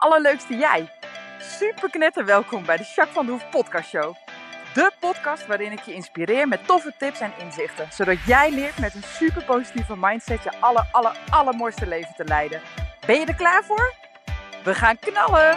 allerleukste 0.00 0.56
jij. 0.56 0.88
Super 1.38 1.90
knetter 1.90 2.24
welkom 2.24 2.64
bij 2.64 2.76
de 2.76 2.82
Jacques 2.82 3.14
van 3.14 3.26
de 3.26 3.32
Hoef 3.32 3.50
podcast 3.50 3.88
show. 3.88 4.14
De 4.74 4.90
podcast 5.00 5.46
waarin 5.46 5.72
ik 5.72 5.80
je 5.80 5.94
inspireer 5.94 6.48
met 6.48 6.66
toffe 6.66 6.94
tips 6.98 7.20
en 7.20 7.32
inzichten. 7.38 7.92
Zodat 7.92 8.24
jij 8.26 8.50
leert 8.50 8.78
met 8.78 8.94
een 8.94 9.02
super 9.02 9.44
positieve 9.44 9.96
mindset 9.96 10.42
je 10.42 10.60
aller, 10.60 10.88
aller, 10.92 11.18
allermooiste 11.30 11.86
leven 11.86 12.14
te 12.16 12.24
leiden. 12.24 12.60
Ben 13.06 13.20
je 13.20 13.26
er 13.26 13.34
klaar 13.34 13.64
voor? 13.64 13.94
We 14.64 14.74
gaan 14.74 14.98
knallen! 14.98 15.56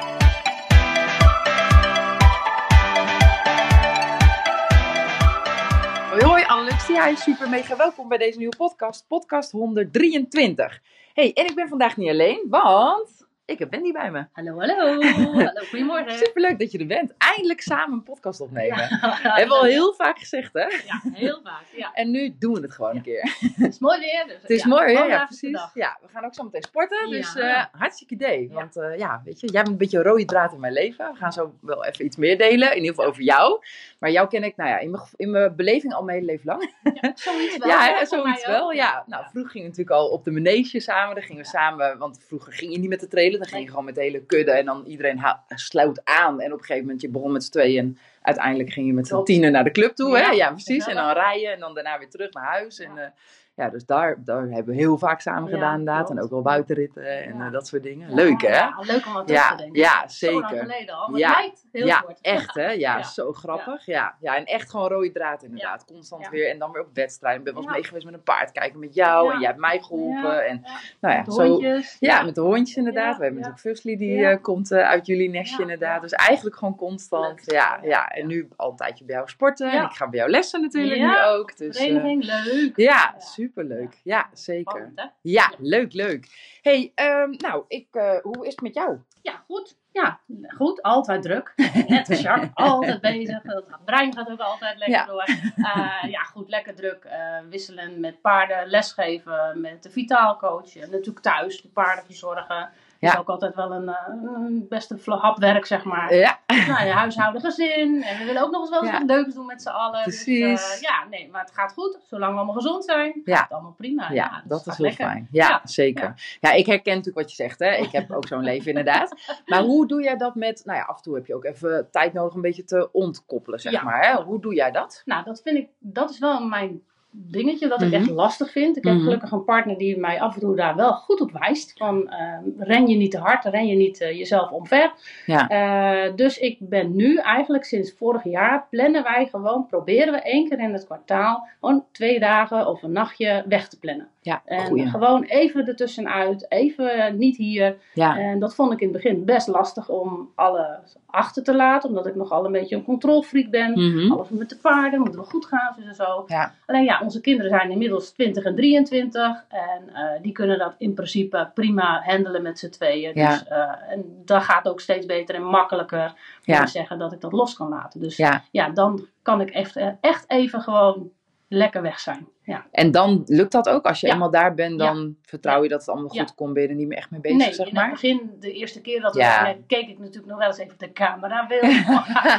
Hoi 6.09 6.23
hoi, 6.23 6.43
Annelux. 6.43 6.87
Ja, 6.87 7.15
super 7.15 7.49
mega 7.49 7.75
welkom 7.75 8.07
bij 8.07 8.17
deze 8.17 8.37
nieuwe 8.37 8.55
podcast, 8.55 9.07
podcast 9.07 9.51
123. 9.51 10.81
Hey, 11.13 11.33
en 11.33 11.45
ik 11.45 11.55
ben 11.55 11.67
vandaag 11.67 11.97
niet 11.97 12.09
alleen, 12.09 12.45
want 12.49 13.22
ik 13.45 13.59
heb 13.59 13.71
Wendy 13.71 13.91
bij 13.91 14.11
me. 14.11 14.25
Hallo, 14.31 14.59
hallo. 14.59 15.01
hallo, 15.01 15.61
goedemorgen. 15.69 16.17
Superleuk 16.17 16.59
dat 16.59 16.71
je 16.71 16.77
er 16.77 16.85
bent. 16.85 17.13
Eindelijk 17.17 17.61
samen 17.61 17.93
een 17.93 18.03
podcast 18.03 18.41
opnemen. 18.41 18.77
Ja, 18.77 18.87
Hebben 19.37 19.47
we 19.47 19.61
al 19.61 19.63
heel 19.63 19.93
vaak 19.93 20.19
gezegd, 20.19 20.53
hè? 20.53 20.61
Ja, 20.61 21.01
heel 21.13 21.39
vaak. 21.43 21.63
Ja. 21.75 21.93
En 21.93 22.11
nu 22.11 22.35
doen 22.39 22.53
we 22.53 22.61
het 22.61 22.71
gewoon 22.71 22.95
een 22.95 23.01
keer. 23.01 23.37
Het 23.55 23.73
is 23.73 23.79
mooi 23.79 23.99
weer. 23.99 24.23
Dus, 24.27 24.41
Het 24.41 24.49
is 24.49 24.65
mooi, 24.65 24.95
hè? 24.95 25.03
Ja, 25.03 25.25
precies. 25.25 25.67
Ja, 25.73 25.97
we 26.01 26.07
gaan 26.07 26.25
ook 26.25 26.33
zo 26.33 26.43
meteen 26.43 26.63
sporten. 26.63 27.09
Dus 27.09 27.35
eh, 27.35 27.65
hartstikke 27.71 28.13
idee. 28.13 28.49
Want 28.51 28.77
eh, 28.77 28.97
ja, 28.97 29.21
weet 29.25 29.39
je, 29.39 29.47
jij 29.47 29.61
bent 29.61 29.73
een 29.73 29.77
beetje 29.77 29.97
een 29.97 30.03
rode 30.03 30.25
draad 30.25 30.53
in 30.53 30.59
mijn 30.59 30.73
leven. 30.73 31.11
We 31.11 31.17
gaan 31.17 31.33
zo 31.33 31.53
wel 31.61 31.85
even 31.85 32.05
iets 32.05 32.17
meer 32.17 32.37
delen. 32.37 32.69
In 32.69 32.75
ieder 32.75 32.89
geval 32.89 33.05
over 33.05 33.23
jou. 33.23 33.61
Maar 33.99 34.11
jou 34.11 34.27
ken 34.27 34.43
ik, 34.43 34.55
nou 34.55 34.69
ja, 34.69 34.79
in 34.79 34.91
mijn, 34.91 35.03
in 35.15 35.31
mijn 35.31 35.55
beleving 35.55 35.93
al 35.93 36.03
mijn 36.03 36.17
hele 36.19 36.31
leven 36.31 36.45
lang. 36.45 36.73
Ja, 37.01 37.11
zoiets 37.15 37.57
wel. 37.57 37.67
ja, 37.67 37.97
hè, 37.97 38.05
zoiets 38.05 38.45
wel. 38.45 38.71
Ja. 38.71 39.03
Nou, 39.07 39.25
vroeger 39.29 39.51
gingen 39.51 39.71
we 39.71 39.77
natuurlijk 39.77 40.01
al 40.01 40.09
op 40.09 40.23
de 40.23 40.31
manege 40.31 40.79
samen. 40.79 41.15
Dan 41.15 41.23
gingen 41.23 41.41
we 41.41 41.47
samen, 41.49 41.97
want 41.97 42.19
vroeger 42.27 42.53
ging 42.53 42.71
je 42.71 42.79
niet 42.79 42.89
met 42.89 42.99
de 42.99 43.07
trailer. 43.07 43.32
Dan 43.37 43.47
ging 43.47 43.63
je 43.63 43.69
gewoon 43.69 43.85
met 43.85 43.95
de 43.95 44.01
hele 44.01 44.25
kudde. 44.25 44.51
En 44.51 44.65
dan 44.65 44.85
iedereen 44.85 45.23
sloot 45.47 46.01
aan. 46.05 46.41
En 46.41 46.53
op 46.53 46.59
een 46.59 46.65
gegeven 46.65 46.81
moment, 46.81 47.01
je 47.01 47.09
begon 47.09 47.31
met 47.31 47.43
z'n 47.43 47.51
tweeën. 47.51 47.79
En 47.79 47.97
uiteindelijk 48.21 48.71
ging 48.73 48.87
je 48.87 48.93
met 48.93 49.07
z'n 49.07 49.23
tienen 49.23 49.51
naar 49.51 49.63
de 49.63 49.71
club 49.71 49.95
toe. 49.95 50.17
hè? 50.17 50.23
Ja, 50.23 50.31
Ja, 50.31 50.49
precies. 50.49 50.87
En 50.87 50.95
dan 50.95 51.11
rijden. 51.11 51.51
En 51.51 51.59
dan 51.59 51.73
daarna 51.73 51.99
weer 51.99 52.09
terug 52.09 52.33
naar 52.33 52.45
huis. 52.45 52.79
En, 52.79 53.13
Ja. 53.55 53.69
dus 53.69 53.85
daar, 53.85 54.15
daar 54.23 54.41
hebben 54.41 54.65
we 54.65 54.79
heel 54.81 54.97
vaak 54.97 55.21
samen 55.21 55.49
Ja, 55.49 55.55
gedaan 55.55 55.79
inderdaad. 55.79 56.09
En 56.09 56.21
ook 56.21 56.29
wel 56.29 56.41
buitenritten 56.41 57.23
en 57.23 57.37
Ja. 57.37 57.45
eh, 57.45 57.51
dat 57.51 57.67
soort 57.67 57.83
dingen. 57.83 58.13
Leuk 58.13 58.41
hè? 58.41 58.47
Ja, 58.55 58.75
leuk 58.79 59.05
om 59.05 59.13
wat 59.13 59.27
terug 59.27 59.47
te 59.49 59.55
denken. 59.55 59.79
ja, 59.81 60.07
Zo 60.07 60.31
lang 60.31 60.47
zeker. 60.49 60.63
geleden 60.65 60.95
al, 60.95 61.07
maar 61.09 61.19
Ja. 61.19 61.29
lijkt 61.29 61.65
heel 61.71 61.85
ja, 61.85 61.99
kort. 61.99 62.19
echt 62.21 62.53
hè? 62.55 62.69
Ja, 62.71 63.03
zo 63.17 63.33
grappig. 63.33 63.85
Ja. 63.85 64.15
Ja. 64.19 64.35
en 64.35 64.45
echt 64.45 64.69
gewoon 64.69 64.87
rode 64.89 65.11
draad 65.11 65.43
inderdaad. 65.43 65.85
Constant 65.85 66.29
weer. 66.29 66.49
En 66.49 66.59
dan 66.59 66.71
weer 66.71 66.81
op 66.81 66.89
wedstrijden. 66.93 67.39
Ik 67.39 67.45
ben 67.45 67.53
wel 67.53 67.63
eens 67.63 67.73
mee 67.73 67.83
geweest 67.83 68.05
met 68.05 68.13
een 68.13 68.23
paard 68.23 68.51
kijken 68.51 68.79
met 68.79 68.95
jou. 68.95 69.33
En 69.33 69.39
jij 69.39 69.47
hebt 69.47 69.59
mij 69.59 69.79
geholpen. 69.81 70.21
Ja. 70.33 70.39
En 70.41 70.61
nou 71.01 71.15
ja, 71.15 71.21
De 71.23 71.31
zo. 71.31 71.47
hondjes. 71.47 71.97
Ja, 71.99 72.23
met 72.23 72.35
de 72.35 72.41
hondjes 72.41 72.77
inderdaad. 72.77 73.17
We 73.17 73.23
hebben 73.23 73.41
natuurlijk 73.41 73.59
Fusli 73.67 73.97
die 73.97 74.25
eh, 74.25 74.41
komt 74.41 74.71
eh, 74.71 74.79
uit 74.87 75.05
jullie 75.05 75.29
nestje 75.29 75.61
inderdaad. 75.61 76.01
Dus 76.01 76.11
eigenlijk 76.11 76.55
gewoon 76.55 76.75
constant. 76.75 77.41
Ja, 77.51 77.79
ja, 77.83 78.07
en 78.07 78.27
nu 78.27 78.47
al 78.55 78.69
een 78.69 78.75
tijdje 78.75 79.05
bij 79.05 79.15
jou 79.15 79.27
sporten. 79.29 79.71
En 79.71 79.83
ik 79.83 79.91
ga 79.91 80.09
bij 80.09 80.19
jou 80.19 80.31
lessen 80.31 80.61
natuurlijk 80.61 80.99
nu 81.01 81.21
ook. 81.25 81.57
Dus, 81.57 81.77
Vereniging, 81.77 82.23
leuk. 82.25 82.77
ja, 82.77 82.91
Ja. 82.93 83.13
Superleuk. 83.47 83.99
Ja, 84.03 84.29
zeker. 84.33 84.71
Spannend, 84.71 84.99
hè? 84.99 85.05
Ja, 85.21 85.51
leuk, 85.57 85.93
leuk. 85.93 86.27
hey, 86.61 86.91
ehm, 86.95 87.29
nou, 87.37 87.63
ik, 87.67 87.87
eh, 87.91 88.17
hoe 88.21 88.45
is 88.45 88.51
het 88.51 88.61
met 88.61 88.73
jou? 88.73 88.97
Ja, 89.21 89.43
goed. 89.47 89.77
Ja, 89.91 90.19
goed. 90.55 90.81
Altijd 90.81 91.21
druk. 91.21 91.53
Net 91.87 92.09
als 92.09 92.21
Jacques. 92.21 92.49
Altijd 92.53 93.01
bezig. 93.01 93.43
Het 93.43 93.85
brein 93.85 94.13
gaat 94.13 94.29
ook 94.31 94.39
altijd 94.39 94.77
lekker 94.77 94.95
Ja. 94.97 95.05
door. 95.05 95.23
Eh, 95.55 96.11
ja, 96.11 96.23
goed. 96.23 96.49
Lekker 96.49 96.75
druk. 96.75 97.03
eh, 97.03 97.37
wisselen 97.49 97.99
met 97.99 98.21
paarden. 98.21 98.67
Lesgeven 98.67 99.61
met 99.61 99.83
de 99.83 99.89
vitaalcoach. 99.91 100.75
Natuurlijk 100.75 101.19
thuis 101.19 101.61
de 101.61 101.67
paarden 101.69 102.05
verzorgen. 102.05 102.69
Ja. 103.03 103.11
is 103.13 103.19
ook 103.19 103.27
altijd 103.27 103.55
wel 103.55 103.71
een, 103.71 103.87
eh, 103.89 103.95
een 104.23 104.65
beste 104.69 104.97
hapwerk, 105.05 105.65
zeg 105.65 105.83
maar. 105.83 106.13
Ja, 106.15 106.39
Nou, 106.67 106.85
je 106.85 106.91
huishouden, 106.91 107.41
gezin. 107.41 108.03
En 108.03 108.17
we 108.19 108.25
willen 108.25 108.41
ook 108.41 108.51
nog 108.51 108.61
eens 108.61 108.69
wel 108.69 108.81
eens 108.81 108.91
Ja. 108.91 108.97
wat 108.97 109.07
leuks 109.07 109.33
doen 109.33 109.45
met 109.45 109.61
z'n 109.61 109.69
allen. 109.69 110.03
Dus, 110.03 110.25
eh, 110.25 110.81
ja, 110.81 111.05
nee, 111.09 111.29
maar 111.31 111.41
het 111.41 111.51
gaat 111.53 111.73
goed. 111.73 111.99
Zolang 112.09 112.31
we 112.31 112.37
allemaal 112.37 112.55
gezond 112.55 112.85
zijn, 112.85 113.21
Ja. 113.25 113.35
gaat 113.35 113.43
het 113.43 113.51
allemaal 113.53 113.71
prima. 113.77 114.11
ja, 114.11 114.43
dat 114.45 114.67
is 114.67 114.77
heel 114.77 114.85
lekker. 114.85 115.05
fijn. 115.05 115.27
Ja, 115.31 115.47
Ja. 115.47 115.61
zeker. 115.63 116.37
Ja. 116.41 116.51
ik 116.51 116.65
herken 116.65 116.95
natuurlijk 116.95 117.17
wat 117.17 117.29
je 117.29 117.43
zegt. 117.43 117.59
Hè. 117.59 117.71
Ik 117.75 117.91
heb 117.91 118.11
ook 118.11 118.27
zo'n 118.27 118.43
leven 118.43 118.67
inderdaad. 118.67 119.15
Maar 119.45 119.61
hoe 119.61 119.87
doe 119.87 120.03
jij 120.03 120.17
dat 120.17 120.35
met, 120.35 120.61
nou 120.65 120.77
ja, 120.77 120.83
af 120.83 120.95
en 120.97 121.03
toe 121.03 121.15
heb 121.15 121.25
je 121.25 121.35
ook 121.35 121.45
even 121.45 121.87
tijd 121.91 122.13
nodig 122.13 122.33
een 122.33 122.41
beetje 122.41 122.63
te 122.63 122.89
ontkoppelen, 122.91 123.59
zeg 123.59 123.71
Ja. 123.73 123.83
maar. 123.83 124.07
Hè? 124.07 124.23
Hoe 124.23 124.41
doe 124.41 124.53
jij 124.53 124.71
dat? 124.71 125.01
Nou, 125.05 125.23
dat 125.23 125.41
vind 125.41 125.57
ik, 125.57 125.69
dat 125.79 126.09
is 126.09 126.19
wel 126.19 126.45
mijn 126.45 126.81
dingetje 127.15 127.67
dat 127.67 127.81
ik 127.81 127.87
Mhm. 127.87 127.95
echt 127.95 128.09
lastig 128.09 128.51
vind. 128.51 128.77
Ik 128.77 128.83
heb 128.83 128.93
Mhm. 128.93 129.03
gelukkig 129.03 129.31
een 129.31 129.43
partner 129.43 129.77
die 129.77 129.97
mij 129.97 130.21
af 130.21 130.33
en 130.33 130.39
toe 130.39 130.55
daar 130.55 130.75
wel 130.75 130.93
goed 130.93 131.21
op 131.21 131.31
wijst. 131.31 131.73
Van 131.77 132.09
eh, 132.09 132.37
ren 132.57 132.87
je 132.87 132.95
niet 132.97 133.11
te 133.11 133.17
hard, 133.17 133.45
ren 133.45 133.67
je 133.67 133.75
niet 133.75 134.01
eh, 134.01 134.17
jezelf 134.17 134.51
omver. 134.51 134.93
Ja. 135.25 135.47
Eh, 135.47 136.15
dus 136.15 136.37
ik 136.37 136.57
ben 136.59 136.95
nu 136.95 137.17
eigenlijk 137.17 137.63
sinds 137.63 137.93
vorig 137.97 138.23
jaar 138.23 138.67
plannen 138.69 139.03
wij 139.03 139.27
gewoon, 139.31 139.65
proberen 139.67 140.13
we 140.13 140.21
één 140.21 140.49
keer 140.49 140.59
in 140.59 140.73
het 140.73 140.85
kwartaal 140.85 141.47
gewoon 141.59 141.85
twee 141.91 142.19
dagen 142.19 142.67
of 142.67 142.83
een 142.83 142.91
nachtje 142.91 143.43
weg 143.47 143.67
te 143.69 143.79
plannen. 143.79 144.07
Ja, 144.23 144.41
En 144.45 144.65
goeie. 144.65 144.89
gewoon 144.89 145.23
even 145.23 145.67
ertussenuit, 145.67 146.45
even 146.51 147.17
niet 147.17 147.37
hier. 147.37 147.75
Ja, 147.93 148.17
En 148.17 148.39
dat 148.39 148.55
vond 148.55 148.71
ik 148.73 148.79
in 148.79 148.87
het 148.93 149.01
begin 149.01 149.25
best 149.25 149.47
lastig 149.47 149.89
om 149.89 150.31
alles 150.35 150.95
achter 151.05 151.43
te 151.43 151.55
laten, 151.55 151.89
omdat 151.89 152.05
ik 152.05 152.15
nogal 152.15 152.45
een 152.45 152.51
beetje 152.51 152.75
een 152.75 152.83
controlfreak 152.83 153.49
ben. 153.49 153.71
Mhm. 153.71 154.11
Alles 154.11 154.29
met 154.29 154.49
de 154.49 154.57
paarden, 154.61 154.99
moet 154.99 155.15
wel 155.15 155.23
goed 155.23 155.45
gaan, 155.45 155.73
dus 155.77 155.85
en 155.85 155.95
zo. 155.95 156.23
ja. 156.27 156.53
Alleen 156.65 156.83
ja, 156.83 157.01
onze 157.03 157.21
kinderen 157.21 157.51
zijn 157.51 157.71
inmiddels 157.71 158.11
20 158.11 158.43
en 158.43 158.55
23. 158.55 159.45
En 159.49 159.93
eh, 159.93 160.21
die 160.21 160.31
kunnen 160.31 160.57
dat 160.57 160.75
in 160.77 160.93
principe 160.93 161.49
prima 161.53 162.01
handelen 162.05 162.41
met 162.41 162.59
z'n 162.59 162.69
tweeën. 162.69 163.11
Ja. 163.13 163.29
Dus, 163.29 163.47
eh, 163.47 163.71
en 163.89 164.21
dat 164.25 164.43
gaat 164.43 164.67
ook 164.67 164.79
steeds 164.79 165.05
beter 165.05 165.35
en 165.35 165.43
makkelijker. 165.43 166.13
Ja. 166.43 166.59
Ja. 166.59 166.65
zeggen 166.65 166.99
dat 166.99 167.11
ik 167.11 167.21
dat 167.21 167.31
los 167.31 167.53
kan 167.53 167.69
laten. 167.69 167.99
Dus 167.99 168.17
ja, 168.17 168.43
ja. 168.51 168.69
dan 168.69 169.05
kan 169.21 169.41
ik 169.41 169.49
echt, 169.49 169.75
eh, 169.75 169.87
echt 170.01 170.29
even 170.29 170.61
gewoon 170.61 171.09
lekker 171.47 171.81
weg 171.81 171.99
zijn. 171.99 172.27
Ja. 172.45 172.65
En 172.71 172.91
dan 172.91 173.23
lukt 173.25 173.51
dat 173.51 173.69
ook? 173.69 173.85
Als 173.85 173.99
je 173.99 174.07
Ja. 174.07 174.13
eenmaal 174.13 174.31
daar 174.31 174.53
bent, 174.53 174.79
dan 174.79 175.15
vertrouw 175.21 175.63
je 175.63 175.69
dat 175.69 175.79
het 175.79 175.89
allemaal 175.89 176.09
goed 176.09 176.35
komt. 176.35 176.53
Ben 176.53 176.63
je 176.63 176.69
er 176.69 176.75
niet 176.75 176.87
meer 176.87 176.97
echt 176.97 177.11
mee 177.11 177.19
bezig, 177.21 177.37
nee, 177.37 177.53
zeg 177.53 177.67
in 177.67 177.73
maar? 177.73 177.83
het 177.83 177.91
begin, 177.93 178.31
de 178.39 178.51
eerste 178.53 178.81
keer 178.81 179.01
dat 179.01 179.15
we 179.15 179.23
gingen, 179.23 179.65
keek 179.67 179.87
ik 179.89 179.99
natuurlijk 179.99 180.25
nog 180.27 180.37
wel 180.37 180.47
eens 180.47 180.57
even 180.57 180.73
op 180.73 180.79
de 180.79 180.91
camera. 180.91 181.47
Wil, 181.47 181.59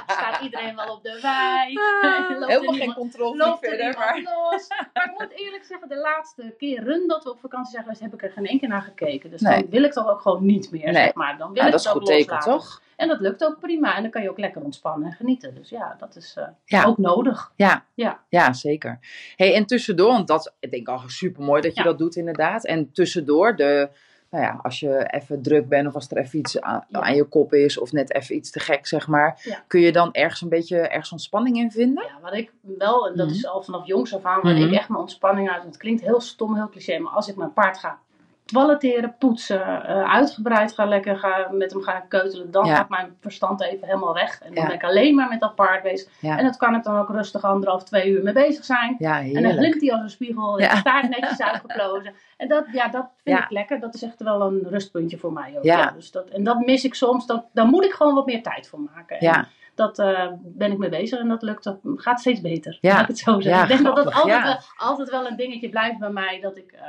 staat 0.06 0.40
iedereen 0.42 0.76
wel 0.76 0.94
op 0.94 1.02
de 1.02 1.10
er 1.22 2.40
Ah, 2.40 2.48
Helemaal 2.48 2.74
geen 2.74 2.94
controle 2.94 3.36
loopt 3.36 3.64
er 3.64 3.68
verder, 3.68 3.98
maar... 3.98 4.20
los. 4.22 4.68
Maar 4.94 5.04
ik 5.14 5.20
moet 5.20 5.38
eerlijk 5.38 5.64
zeggen, 5.64 5.88
de 5.88 5.96
laatste 5.98 6.54
keren 6.58 7.08
dat 7.08 7.24
we 7.24 7.30
op 7.30 7.38
vakantie 7.40 7.70
zijn 7.72 7.82
geweest, 7.82 8.00
heb 8.02 8.14
ik 8.14 8.22
er 8.22 8.30
geen 8.30 8.46
één 8.46 8.58
keer 8.58 8.68
naar 8.68 8.82
gekeken. 8.82 9.30
Dus 9.30 9.40
Nee. 9.40 9.60
dan 9.60 9.70
wil 9.70 9.82
ik 9.84 9.92
toch 9.92 10.08
ook 10.10 10.20
gewoon 10.20 10.44
niet 10.46 10.70
meer, 10.70 10.84
Nee. 10.84 10.94
zeg 10.94 11.14
maar. 11.14 11.38
Dan 11.38 11.48
wil 11.52 11.56
Ja, 11.56 11.64
ik 11.66 11.70
dat 11.72 11.80
is 11.80 11.86
goed 11.86 12.06
teken, 12.06 12.38
toch? 12.38 12.82
En 12.96 13.08
dat 13.08 13.20
lukt 13.20 13.44
ook 13.44 13.58
prima. 13.60 13.96
En 13.96 14.02
dan 14.02 14.10
kan 14.10 14.22
je 14.22 14.30
ook 14.30 14.38
lekker 14.38 14.62
ontspannen 14.62 15.08
en 15.08 15.14
genieten. 15.14 15.54
Dus 15.54 15.68
ja, 15.68 15.96
dat 15.98 16.16
is 16.16 16.36
eh, 16.66 16.86
ook 16.88 16.98
nodig. 16.98 17.52
Ja, 17.56 17.84
Ja. 17.94 18.20
ja 18.28 18.52
zeker. 18.52 18.98
Hey, 19.36 19.54
en 19.54 19.66
tussendoor, 19.96 20.12
want 20.16 20.28
dat 20.28 20.54
ik 20.60 20.70
denk 20.70 20.88
al 20.88 21.00
super 21.06 21.42
mooi 21.42 21.60
dat 21.62 21.74
je 21.74 21.80
Ja. 21.82 21.86
dat 21.88 21.98
doet 21.98 22.16
inderdaad. 22.16 22.64
En 22.66 22.92
tussendoor, 22.92 23.56
de, 23.56 23.88
nou 24.30 24.44
ja, 24.44 24.58
als 24.62 24.80
je 24.80 25.06
even 25.10 25.42
druk 25.42 25.68
bent 25.68 25.86
of 25.86 25.94
als 25.94 26.10
er 26.10 26.16
even 26.16 26.38
iets 26.38 26.60
aan, 26.60 26.84
Ja. 26.88 27.00
aan 27.00 27.14
je 27.14 27.24
kop 27.24 27.52
is 27.52 27.78
of 27.78 27.92
net 27.92 28.14
even 28.14 28.34
iets 28.36 28.50
te 28.50 28.60
gek, 28.60 28.86
zeg 28.86 29.06
maar. 29.08 29.40
Ja. 29.42 29.64
Kun 29.66 29.80
je 29.80 29.92
dan 29.92 30.12
ergens 30.12 30.40
een 30.40 30.48
beetje 30.48 30.78
ergens 30.78 31.12
ontspanning 31.12 31.56
in 31.56 31.70
vinden? 31.70 32.04
Ja, 32.04 32.18
wat 32.22 32.34
ik 32.34 32.52
wel, 32.60 33.06
en 33.08 33.16
dat 33.16 33.26
Mhm. 33.26 33.34
is 33.36 33.46
al 33.46 33.62
vanaf 33.62 33.86
jongs 33.86 34.14
af 34.14 34.24
aan, 34.24 34.40
waar 34.42 34.54
Mhm. 34.54 34.62
ik 34.62 34.72
echt 34.74 34.88
mijn 34.88 35.00
ontspanning 35.00 35.50
uit. 35.50 35.62
Het 35.64 35.76
klinkt 35.76 36.02
heel 36.02 36.20
stom, 36.20 36.54
heel 36.54 36.68
cliché, 36.68 36.98
maar 36.98 37.12
als 37.12 37.28
ik 37.28 37.36
mijn 37.36 37.52
paard 37.52 37.78
ga 37.78 37.98
toiletteren, 38.44 39.14
poetsen, 39.18 39.86
eh, 39.86 40.12
uitgebreid 40.12 40.72
ga 40.74 40.84
lekker 40.84 41.16
ga, 41.18 41.48
met 41.52 41.72
hem 41.72 41.82
gaan 41.82 42.08
keutelen, 42.08 42.50
dan 42.50 42.66
Ja. 42.66 42.76
gaat 42.76 42.88
mijn 42.88 43.16
verstand 43.20 43.62
even 43.62 43.86
helemaal 43.86 44.14
weg. 44.14 44.40
En 44.40 44.54
dan 44.54 44.62
Ja. 44.62 44.66
ben 44.68 44.76
ik 44.76 44.84
alleen 44.84 45.14
maar 45.14 45.28
met 45.28 45.40
dat 45.40 45.54
paard 45.54 45.82
bezig. 45.82 46.12
Ja, 46.20 46.38
En 46.38 46.44
dat 46.44 46.56
kan 46.56 46.74
ik 46.74 46.82
dan 46.82 46.98
ook 46.98 47.08
rustig 47.08 47.44
anderhalf, 47.44 47.84
twee 47.84 48.08
uur 48.10 48.22
mee 48.22 48.32
bezig 48.32 48.64
zijn. 48.64 48.96
En 48.98 49.42
dan 49.42 49.56
blinkt 49.56 49.80
hij 49.80 49.92
als 49.92 50.00
een 50.02 50.10
spiegel, 50.10 50.60
Ja. 50.60 50.76
staart 50.76 51.08
netjes 51.08 51.42
uitgeplozen. 51.42 52.14
En 52.36 52.48
dat, 52.48 52.64
ja, 52.72 52.88
dat 52.88 53.06
vind 53.24 53.38
ik 53.38 53.50
lekker. 53.50 53.80
Dat 53.80 53.94
is 53.94 54.02
echt 54.02 54.22
wel 54.22 54.40
een 54.40 54.66
rustpuntje 54.68 55.18
voor 55.18 55.32
mij 55.32 55.54
ook. 55.56 55.94
Dus 55.94 56.10
dat, 56.10 56.28
en 56.30 56.44
dat 56.44 56.58
mis 56.66 56.84
ik 56.84 56.94
soms. 56.94 57.26
Dat, 57.26 57.44
daar 57.52 57.66
moet 57.66 57.84
ik 57.84 57.92
gewoon 57.92 58.14
wat 58.14 58.26
meer 58.26 58.42
tijd 58.42 58.68
voor 58.68 58.80
maken. 58.94 59.18
En 59.18 59.48
dat 59.74 59.98
eh, 59.98 60.28
ben 60.42 60.72
ik 60.72 60.78
mee 60.78 60.88
bezig 60.90 61.18
en 61.18 61.28
dat 61.28 61.42
lukt. 61.42 61.64
Dat 61.64 61.78
gaat 61.96 62.20
steeds 62.20 62.40
beter. 62.40 62.78
Ja. 62.80 62.92
Laat 62.92 63.00
ik 63.02 63.08
het 63.08 63.18
zo 63.18 63.40
zeggen. 63.40 63.50
Ja, 63.50 63.62
ik 63.62 63.68
denk 63.68 63.84
dat 63.84 63.96
dat 63.96 64.14
altijd, 64.14 64.26
ja. 64.26 64.42
wel, 64.42 64.56
altijd 64.76 65.10
wel 65.10 65.26
een 65.26 65.36
dingetje 65.36 65.68
blijft 65.68 65.98
bij 65.98 66.10
mij. 66.10 66.40
Dat 66.40 66.56
ik, 66.56 66.72
eh, 66.72 66.82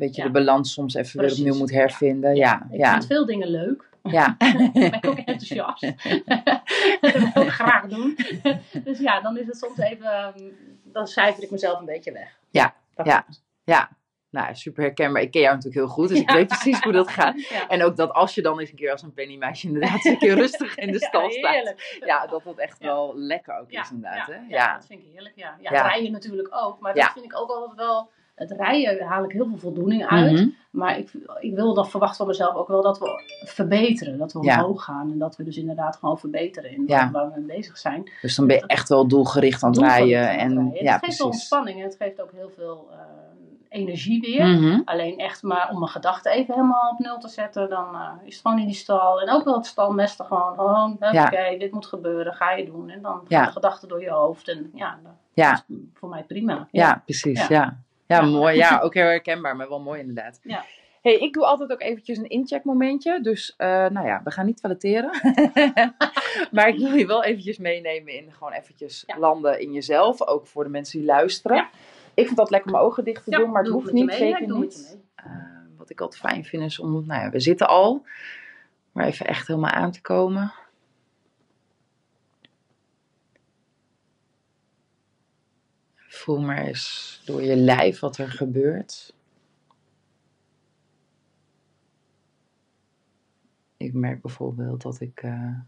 beetje 0.00 0.20
Ja. 0.22 0.26
de 0.26 0.32
balans 0.32 0.72
soms 0.72 0.94
even 0.94 1.18
Precies. 1.20 1.38
weer 1.38 1.46
opnieuw 1.46 1.60
moet 1.60 1.70
hervinden. 1.70 2.34
Ja, 2.36 2.66
ik 2.70 2.78
ja, 2.78 2.90
vind 2.92 3.06
veel 3.06 3.26
dingen 3.26 3.48
leuk. 3.48 3.88
ja. 4.02 4.36
ik 4.72 4.90
ben 4.90 5.04
ook 5.04 5.18
enthousiast. 5.18 5.80
dat 7.00 7.12
wil 7.12 7.22
ik 7.26 7.38
ook 7.38 7.48
graag 7.52 7.86
doen. 7.86 8.18
dus 8.84 8.98
ja, 8.98 9.20
dan 9.20 9.38
is 9.38 9.46
het 9.46 9.56
soms 9.56 9.78
even... 9.78 10.06
ehm, 10.12 10.38
dan 10.84 11.06
cijfer 11.06 11.42
ik 11.42 11.50
mezelf 11.50 11.78
een 11.78 11.84
beetje 11.86 12.12
weg. 12.12 12.38
Ja, 12.50 12.74
Dat 12.94 13.06
ja. 13.06 13.26
ja. 13.64 13.98
Nou, 14.30 14.54
super 14.54 14.82
herkenbaar. 14.82 15.22
Ik 15.22 15.30
ken 15.30 15.40
jou 15.40 15.54
natuurlijk 15.54 15.84
heel 15.84 15.94
goed, 15.94 16.08
dus 16.08 16.20
ik 16.20 16.30
weet 16.30 16.46
precies 16.46 16.80
hoe 16.80 16.92
dat 16.92 17.08
gaat. 17.10 17.40
Ja. 17.48 17.68
En 17.68 17.82
ook 17.82 17.96
dat 17.96 18.12
als 18.12 18.34
je 18.34 18.42
dan 18.42 18.60
eens 18.60 18.70
een 18.70 18.76
keer 18.76 18.90
als 18.92 19.02
een 19.02 19.12
pennymeisje 19.12 19.66
inderdaad 19.66 20.04
een 20.04 20.18
keer 20.18 20.34
rustig 20.34 20.76
in 20.76 20.92
de 20.92 20.98
stal 21.04 21.30
staat. 21.30 21.74
Ja, 22.06 22.26
dat 22.26 22.44
dat 22.44 22.58
echt 22.58 22.78
wel 22.78 23.12
lekker 23.18 23.58
ook 23.58 23.70
Ja, 23.70 23.82
is 23.82 23.90
inderdaad. 23.90 24.26
hè? 24.26 24.36
ja, 24.48 24.74
dat 24.74 24.86
vind 24.86 25.00
ik 25.00 25.06
heerlijk. 25.12 25.32
Ja, 25.36 25.56
ja, 25.60 25.70
rijden 25.82 26.12
natuurlijk 26.12 26.48
ook. 26.50 26.80
Maar 26.80 26.94
dat 26.94 27.10
vind 27.12 27.24
ik 27.24 27.36
ook 27.38 27.50
altijd 27.50 27.76
wel 27.76 28.10
het 28.40 28.50
rijden 28.50 29.06
haal 29.06 29.24
ik 29.24 29.32
heel 29.32 29.46
veel 29.48 29.58
voldoening 29.58 30.06
uit. 30.06 30.32
Mhm. 30.32 30.48
Maar 30.70 30.98
ik, 30.98 31.12
ik 31.40 31.54
wil 31.54 31.74
dat 31.74 31.90
verwacht 31.90 32.16
van 32.16 32.26
mezelf 32.26 32.54
ook 32.54 32.68
wel 32.68 32.82
dat 32.82 32.98
we 32.98 33.22
verbeteren. 33.46 34.18
Dat 34.18 34.32
we 34.32 34.42
Ja. 34.42 34.58
omhoog 34.62 34.84
gaan. 34.84 35.10
En 35.12 35.18
dat 35.18 35.36
we 35.36 35.44
dus 35.44 35.56
inderdaad 35.56 35.96
gewoon 35.96 36.18
verbeteren 36.18 36.70
in 36.70 36.84
Ja. 36.86 37.10
waar 37.10 37.32
we 37.32 37.40
mee 37.40 37.56
bezig 37.56 37.78
zijn. 37.78 38.10
Dus 38.20 38.36
dan 38.36 38.46
ben 38.46 38.56
je 38.56 38.66
echt 38.66 38.88
wel 38.88 39.06
doelgericht 39.06 39.62
aan 39.62 39.70
het 39.70 39.80
rijden. 39.80 40.18
aan 40.28 40.32
het 40.32 40.40
En, 40.40 40.54
rijden. 40.62 40.84
ja, 40.84 40.92
het 40.92 41.04
geeft 41.04 41.18
wel 41.18 41.26
ontspanning 41.26 41.78
en 41.78 41.84
het 41.84 41.96
geeft 41.96 42.22
ook 42.22 42.32
heel 42.32 42.50
veel 42.56 42.88
eh, 42.92 42.98
energie 43.68 44.20
weer. 44.20 44.46
Mhm. 44.46 44.80
Alleen 44.84 45.18
echt 45.18 45.42
maar 45.42 45.68
om 45.72 45.78
mijn 45.78 45.90
gedachten 45.90 46.32
even 46.32 46.54
helemaal 46.54 46.90
op 46.90 46.98
nul 46.98 47.18
te 47.18 47.28
zetten, 47.28 47.68
dan 47.68 47.94
eh, 47.94 48.10
is 48.24 48.32
het 48.34 48.42
gewoon 48.42 48.58
in 48.58 48.66
die 48.66 48.74
stal. 48.74 49.20
En 49.20 49.30
ook 49.30 49.44
wel 49.44 49.54
het 49.54 49.66
stalmesten 49.66 50.24
gewoon, 50.24 50.54
gewoon 50.54 50.92
oké, 51.00 51.56
dit 51.58 51.72
moet 51.72 51.86
gebeuren, 51.86 52.34
ga 52.34 52.50
je 52.52 52.64
doen. 52.64 52.90
En 52.90 53.02
dan 53.02 53.20
gaan 53.28 53.44
de 53.44 53.52
gedachten 53.52 53.88
door 53.88 54.00
je 54.00 54.10
hoofd. 54.10 54.48
En 54.48 54.70
ja, 54.74 54.98
dat 55.02 55.12
is 55.54 55.62
voor 55.94 56.08
mij 56.08 56.22
prima. 56.22 56.68
Ja, 56.70 57.02
precies. 57.04 57.46
Ja. 57.46 57.76
Ja. 58.16 58.20
Mooi. 58.20 58.56
Ja, 58.56 58.80
ook 58.84 58.94
heel 58.94 59.04
herkenbaar, 59.06 59.56
maar 59.56 59.68
wel 59.68 59.80
mooi 59.80 60.00
inderdaad. 60.00 60.40
Ja. 60.42 60.64
Hey, 61.02 61.18
ik 61.18 61.32
doe 61.32 61.44
altijd 61.44 61.72
ook 61.72 61.80
eventjes 61.80 62.18
een 62.18 62.28
incheckmomentje. 62.28 63.20
Dus, 63.20 63.54
eh, 63.56 63.66
nou 63.68 64.06
ja, 64.06 64.20
we 64.24 64.30
gaan 64.30 64.46
niet 64.46 64.60
toiletteren. 64.60 65.10
maar 66.52 66.68
ik 66.68 66.78
wil 66.78 66.92
je 66.94 67.06
wel 67.06 67.24
eventjes 67.24 67.58
meenemen 67.58 68.12
in 68.14 68.32
gewoon 68.32 68.52
eventjes 68.52 69.04
Ja. 69.06 69.18
landen 69.18 69.60
in 69.60 69.72
jezelf. 69.72 70.22
Ook 70.26 70.46
voor 70.46 70.64
de 70.64 70.70
mensen 70.70 70.98
die 70.98 71.06
luisteren. 71.08 71.56
Ja. 71.56 71.68
Ik 72.14 72.24
vind 72.24 72.36
dat 72.36 72.50
lekker 72.50 72.70
mijn 72.70 72.82
ogen 72.84 73.04
dicht 73.04 73.24
te 73.24 73.30
Ja, 73.30 73.38
doen, 73.38 73.50
maar 73.50 73.62
het 73.62 73.72
hoeft 73.72 73.92
niet. 73.92 74.04
mee. 74.06 74.16
Zeker 74.16 74.46
doe 74.46 74.58
niet. 74.58 74.98
Eh, 75.14 75.24
wat 75.76 75.90
ik 75.90 76.00
altijd 76.00 76.20
fijn 76.20 76.44
vind 76.44 76.62
is 76.62 76.78
om, 76.78 77.06
nou 77.06 77.22
ja, 77.22 77.30
we 77.30 77.40
zitten 77.40 77.68
al. 77.68 78.04
Maar 78.92 79.06
even 79.06 79.26
echt 79.26 79.46
helemaal 79.46 79.70
aan 79.70 79.90
te 79.92 80.00
komen. 80.00 80.52
Voel 86.20 86.40
maar 86.40 86.58
eens 86.58 87.22
door 87.24 87.42
je 87.42 87.56
lijf 87.56 88.00
wat 88.00 88.18
er 88.18 88.30
gebeurt. 88.30 89.14
Ik 93.76 93.92
merk 93.92 94.22
bijvoorbeeld 94.22 94.82
dat 94.82 95.00
ik 95.00 95.22
eh, 95.22 95.30
een 95.32 95.66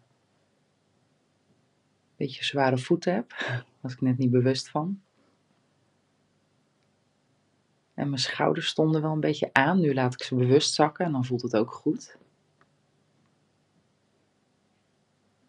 beetje 2.16 2.44
zware 2.44 2.78
voeten 2.78 3.14
heb. 3.14 3.28
Daar 3.28 3.66
was 3.80 3.92
ik 3.92 4.00
net 4.00 4.18
niet 4.18 4.30
bewust 4.30 4.68
van. 4.68 5.02
En 7.94 8.08
mijn 8.08 8.20
schouders 8.20 8.66
stonden 8.66 9.02
wel 9.02 9.12
een 9.12 9.20
beetje 9.20 9.52
aan. 9.52 9.80
Nu 9.80 9.94
laat 9.94 10.14
ik 10.14 10.22
ze 10.22 10.34
bewust 10.34 10.74
zakken 10.74 11.04
en 11.04 11.12
dan 11.12 11.24
voelt 11.24 11.42
het 11.42 11.56
ook 11.56 11.72
goed. 11.72 12.16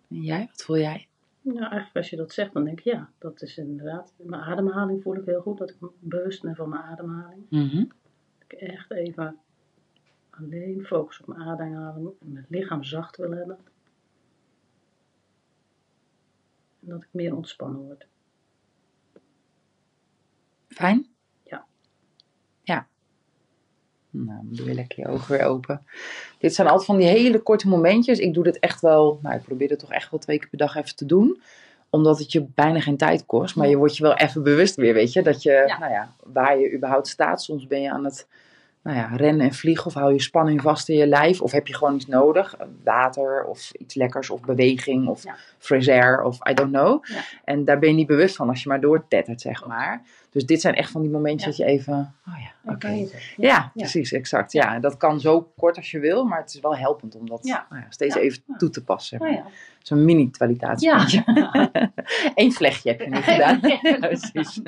En 0.09 0.21
jij, 0.21 0.47
wat 0.51 0.63
voel 0.63 0.77
jij? 0.77 1.07
Ja, 1.43 1.59
eigenlijk 1.59 1.95
als 1.95 2.09
je 2.09 2.15
dat 2.15 2.33
zegt, 2.33 2.53
dan 2.53 2.63
denk 2.63 2.79
ik 2.79 2.85
ja, 2.85 3.09
dat 3.17 3.41
is 3.41 3.57
inderdaad. 3.57 4.13
Mijn 4.17 4.41
ademhaling 4.41 5.01
voel 5.01 5.15
ik 5.15 5.25
heel 5.25 5.41
goed, 5.41 5.57
dat 5.57 5.69
ik 5.69 5.77
bewust 5.99 6.41
ben 6.41 6.55
van 6.55 6.69
mijn 6.69 6.81
ademhaling. 6.81 7.45
Mhm. 7.49 7.77
Dat 7.77 8.43
ik 8.47 8.51
echt 8.51 8.91
even 8.91 9.37
alleen 10.29 10.85
focus 10.85 11.19
op 11.21 11.27
mijn 11.27 11.41
ademhaling 11.41 12.11
en 12.19 12.31
mijn 12.31 12.45
lichaam 12.49 12.83
zacht 12.83 13.17
wil 13.17 13.31
hebben. 13.31 13.57
En 16.79 16.89
dat 16.89 17.03
ik 17.03 17.09
meer 17.11 17.35
ontspannen 17.35 17.81
word. 17.81 18.07
Fijn? 20.67 21.07
Ja. 21.43 21.65
Ja. 22.61 22.87
Nou, 24.13 24.37
dan 24.43 24.47
doe 24.55 24.67
je 24.67 24.73
lekker 24.73 24.99
je 24.99 25.07
ogen 25.07 25.31
weer 25.37 25.45
open. 25.45 25.81
Dit 26.39 26.53
zijn 26.55 26.67
altijd 26.67 26.85
van 26.85 26.97
die 26.97 27.07
hele 27.07 27.39
korte 27.39 27.67
momentjes. 27.67 28.19
Ik 28.19 28.33
doe 28.33 28.43
dit 28.43 28.59
echt 28.59 28.81
wel, 28.81 29.19
nou, 29.21 29.35
ik 29.35 29.41
probeer 29.43 29.69
het 29.69 29.79
toch 29.79 29.91
echt 29.91 30.11
wel 30.11 30.19
twee 30.19 30.39
keer 30.39 30.49
per 30.49 30.57
dag 30.57 30.75
even 30.75 30.95
te 30.95 31.05
doen. 31.05 31.41
Omdat 31.89 32.19
het 32.19 32.31
je 32.31 32.45
bijna 32.55 32.79
geen 32.79 32.97
tijd 32.97 33.25
kost. 33.25 33.55
Maar 33.55 33.67
je 33.67 33.77
wordt 33.77 33.97
je 33.97 34.03
wel 34.03 34.15
even 34.15 34.43
bewust 34.43 34.75
weer, 34.75 34.93
weet 34.93 35.13
je. 35.13 35.21
Dat 35.21 35.43
je, 35.43 35.51
Ja. 35.67 35.77
nou 35.79 35.91
ja, 35.91 36.13
waar 36.23 36.59
je 36.59 36.73
überhaupt 36.73 37.07
staat. 37.07 37.41
Soms 37.43 37.67
ben 37.67 37.81
je 37.81 37.91
aan 37.91 38.03
het, 38.05 38.27
nou 38.83 38.97
ja, 38.97 39.09
rennen 39.15 39.45
en 39.47 39.53
vliegen. 39.53 39.85
Of 39.85 39.93
hou 39.93 40.13
je 40.13 40.21
spanning 40.21 40.61
vast 40.61 40.89
in 40.89 40.95
je 40.97 41.07
lijf. 41.07 41.41
Of 41.41 41.51
heb 41.51 41.67
je 41.67 41.75
gewoon 41.75 41.95
iets 41.95 42.07
nodig. 42.07 42.55
Water 42.83 43.43
of 43.43 43.71
iets 43.71 43.95
lekkers. 43.95 44.29
Of 44.29 44.41
beweging. 44.41 45.07
Of 45.07 45.23
Ja. 45.23 46.21
Of 46.23 46.49
I 46.49 46.53
don't 46.53 46.71
know. 46.71 47.05
Ja. 47.05 47.21
En 47.43 47.65
daar 47.65 47.79
ben 47.79 47.89
je 47.89 47.95
niet 47.95 48.07
bewust 48.07 48.35
van 48.35 48.49
als 48.49 48.63
je 48.63 48.69
maar 48.69 48.81
doortettert, 48.81 49.41
zeg 49.41 49.67
maar. 49.67 50.01
Dus 50.29 50.45
dit 50.45 50.61
zijn 50.61 50.75
echt 50.75 50.91
van 50.91 51.01
die 51.01 51.11
momentjes 51.11 51.57
Ja. 51.57 51.65
dat 51.65 51.73
je 51.73 51.79
even, 51.79 52.15
oh 52.27 52.33
ja, 52.39 52.73
oké. 52.73 53.07
Ja, 53.37 53.71
precies, 53.73 54.11
exact. 54.11 54.51
Ja. 54.51 54.79
dat 54.79 54.97
kan 54.97 55.19
zo 55.19 55.51
kort 55.57 55.77
als 55.77 55.91
je 55.91 55.99
wil, 55.99 56.25
maar 56.25 56.39
het 56.39 56.53
is 56.53 56.59
wel 56.59 56.77
helpend 56.77 57.15
om 57.15 57.29
dat 57.29 57.43
nou 57.43 57.63
ja, 57.69 57.85
steeds 57.89 58.15
even 58.15 58.43
toe 58.57 58.69
te 58.69 58.83
passen. 58.83 59.31
Ja. 59.31 59.45
Zo'n 59.83 60.05
mini-twalitatie. 60.05 60.89
Ja. 60.89 61.71
Eén 62.35 62.51
vlechtje 62.51 62.89
heb 62.89 62.99
je 62.99 63.09
nu 63.09 63.21
gedaan. 63.21 63.59
Precies. 63.99 64.61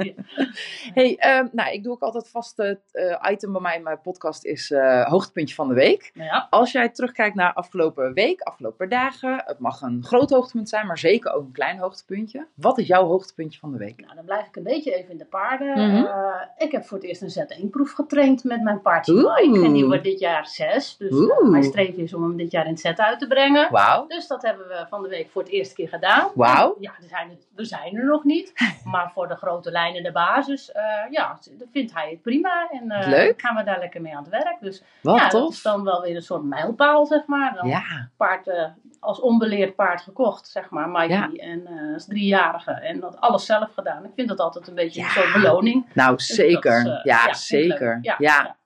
Hey, 0.94 1.16
ehm, 1.18 1.48
nou, 1.52 1.74
ik 1.74 1.84
doe 1.84 1.94
ook 1.94 2.02
altijd 2.02 2.30
vast 2.30 2.58
het 2.58 2.82
eh, 2.92 3.32
item 3.32 3.52
bij 3.52 3.62
mij 3.62 3.76
in 3.76 3.84
mijn 3.84 4.02
podcast 4.02 4.46
is 4.46 4.72
eh, 4.72 5.06
hoogtepuntje 5.06 5.56
van 5.56 5.68
de 5.68 5.74
week. 5.74 6.12
Ja. 6.14 6.48
Als 6.50 6.72
jij 6.72 6.90
terugkijkt 6.90 7.36
naar 7.36 7.54
afgelopen 7.54 8.14
week, 8.14 8.42
afgelopen 8.42 8.90
dagen, 8.90 9.44
het 9.46 9.60
mag 9.60 9.82
een 9.82 10.04
groot 10.04 10.30
hoogtepunt 10.30 10.70
zijn, 10.70 10.88
maar 10.88 10.98
zeker 10.98 11.34
ook 11.34 11.46
een 11.46 11.52
klein 11.52 11.78
hoogtepuntje. 11.78 12.48
Wat 12.56 12.78
is 12.78 12.88
jouw 12.88 13.06
hoogtepuntje 13.06 13.60
van 13.60 13.72
de 13.72 13.78
week? 13.78 14.02
Nou, 14.02 14.16
dan 14.16 14.26
blijf 14.26 14.48
ik 14.48 14.56
een 14.56 14.64
beetje 14.64 14.96
even 14.96 15.12
in 15.12 15.18
de 15.18 15.26
paarden. 15.26 15.90
Mhm. 15.90 16.06
Eh, 16.06 16.42
ik 16.58 16.72
heb 16.72 16.86
voor 16.86 16.98
het 16.98 17.06
eerst 17.06 17.22
een 17.22 17.48
Z1-proef 17.48 17.92
getraind 17.92 18.44
met 18.44 18.62
mijn 18.62 18.82
paardje 18.82 19.14
Oeh. 19.14 19.36
Mike. 19.36 19.66
En 19.66 19.74
die 19.74 19.86
wordt 19.86 20.04
dit 20.04 20.20
jaar 20.20 20.48
zes. 20.48 20.98
Dus 20.98 21.12
mijn 21.50 21.64
streven 21.64 22.04
is 22.04 22.14
om 22.14 22.24
hem 22.24 22.38
dit 22.38 22.52
jaar 22.52 22.66
in 22.66 22.72
het 22.72 22.80
Z 22.80 22.86
uit 22.86 23.20
te 23.20 23.28
brengen. 23.28 23.72
Wauw. 23.72 24.08
Dus 24.08 24.28
dat 24.28 24.42
hebben 24.42 24.68
we 24.68 24.86
van 24.90 25.04
de 25.10 25.16
week 25.16 25.30
voor 25.31 25.42
het 25.42 25.52
eerste 25.52 25.75
keer 25.75 25.90
gedaan. 25.90 26.30
Wauw. 26.36 26.75
Ja, 26.80 26.92
er 27.02 27.07
zijn, 27.07 27.38
er 27.56 27.66
zijn 27.66 27.96
er 27.98 28.06
nog 28.06 28.24
niet. 28.24 28.54
Maar 28.84 29.12
voor 29.13 29.28
de 29.28 29.36
grote 29.36 29.72
lijnen, 29.72 30.04
de 30.04 30.12
basis, 30.12 30.72
eh, 30.72 30.84
ja, 31.10 31.40
vindt 31.72 31.94
hij 31.94 32.10
het 32.10 32.22
prima. 32.22 32.68
En 32.72 32.92
eh, 32.92 33.07
Leuk. 33.07 33.42
gaan 33.42 33.56
we 33.56 33.63
daar 33.63 33.80
lekker 33.80 34.02
mee 34.02 34.16
aan 34.16 34.24
het 34.24 34.31
werk. 34.31 34.57
Dus 34.60 34.84
Wat 35.02 35.19
ja, 35.19 35.30
dat 35.30 35.52
is 35.52 35.62
dan 35.62 35.84
wel 35.84 36.02
weer 36.02 36.16
een 36.16 36.22
soort 36.22 36.44
mijlpaal, 36.44 37.06
zeg 37.06 37.25
maar. 37.25 37.54
Dan 37.56 37.68
Ja, 37.68 38.10
paard 38.18 38.48
eh, 38.48 38.66
als 39.00 39.19
onbeleerd 39.19 39.75
paard 39.75 40.02
gekocht, 40.02 40.48
zeg 40.48 40.69
maar, 40.69 40.90
Mikey. 40.90 41.31
En 41.36 41.68
als 41.94 42.06
driejarige. 42.06 42.72
En 42.72 43.00
dat 43.00 43.19
alles 43.19 43.46
zelf 43.46 43.74
gedaan. 43.74 44.04
Ik 44.06 44.12
vind 44.16 44.28
dat 44.28 44.40
altijd 44.40 44.68
een 44.68 44.75
beetje 44.75 45.00
Ja. 45.01 45.06
een 45.08 45.12
soort 45.12 45.34
beloning. 45.34 45.86
nou 45.94 46.16
Dus 46.16 46.25
zeker. 46.28 46.86
is, 46.86 47.00
ja, 47.04 47.34
zeker. 47.34 48.00
Ja, 48.01 48.16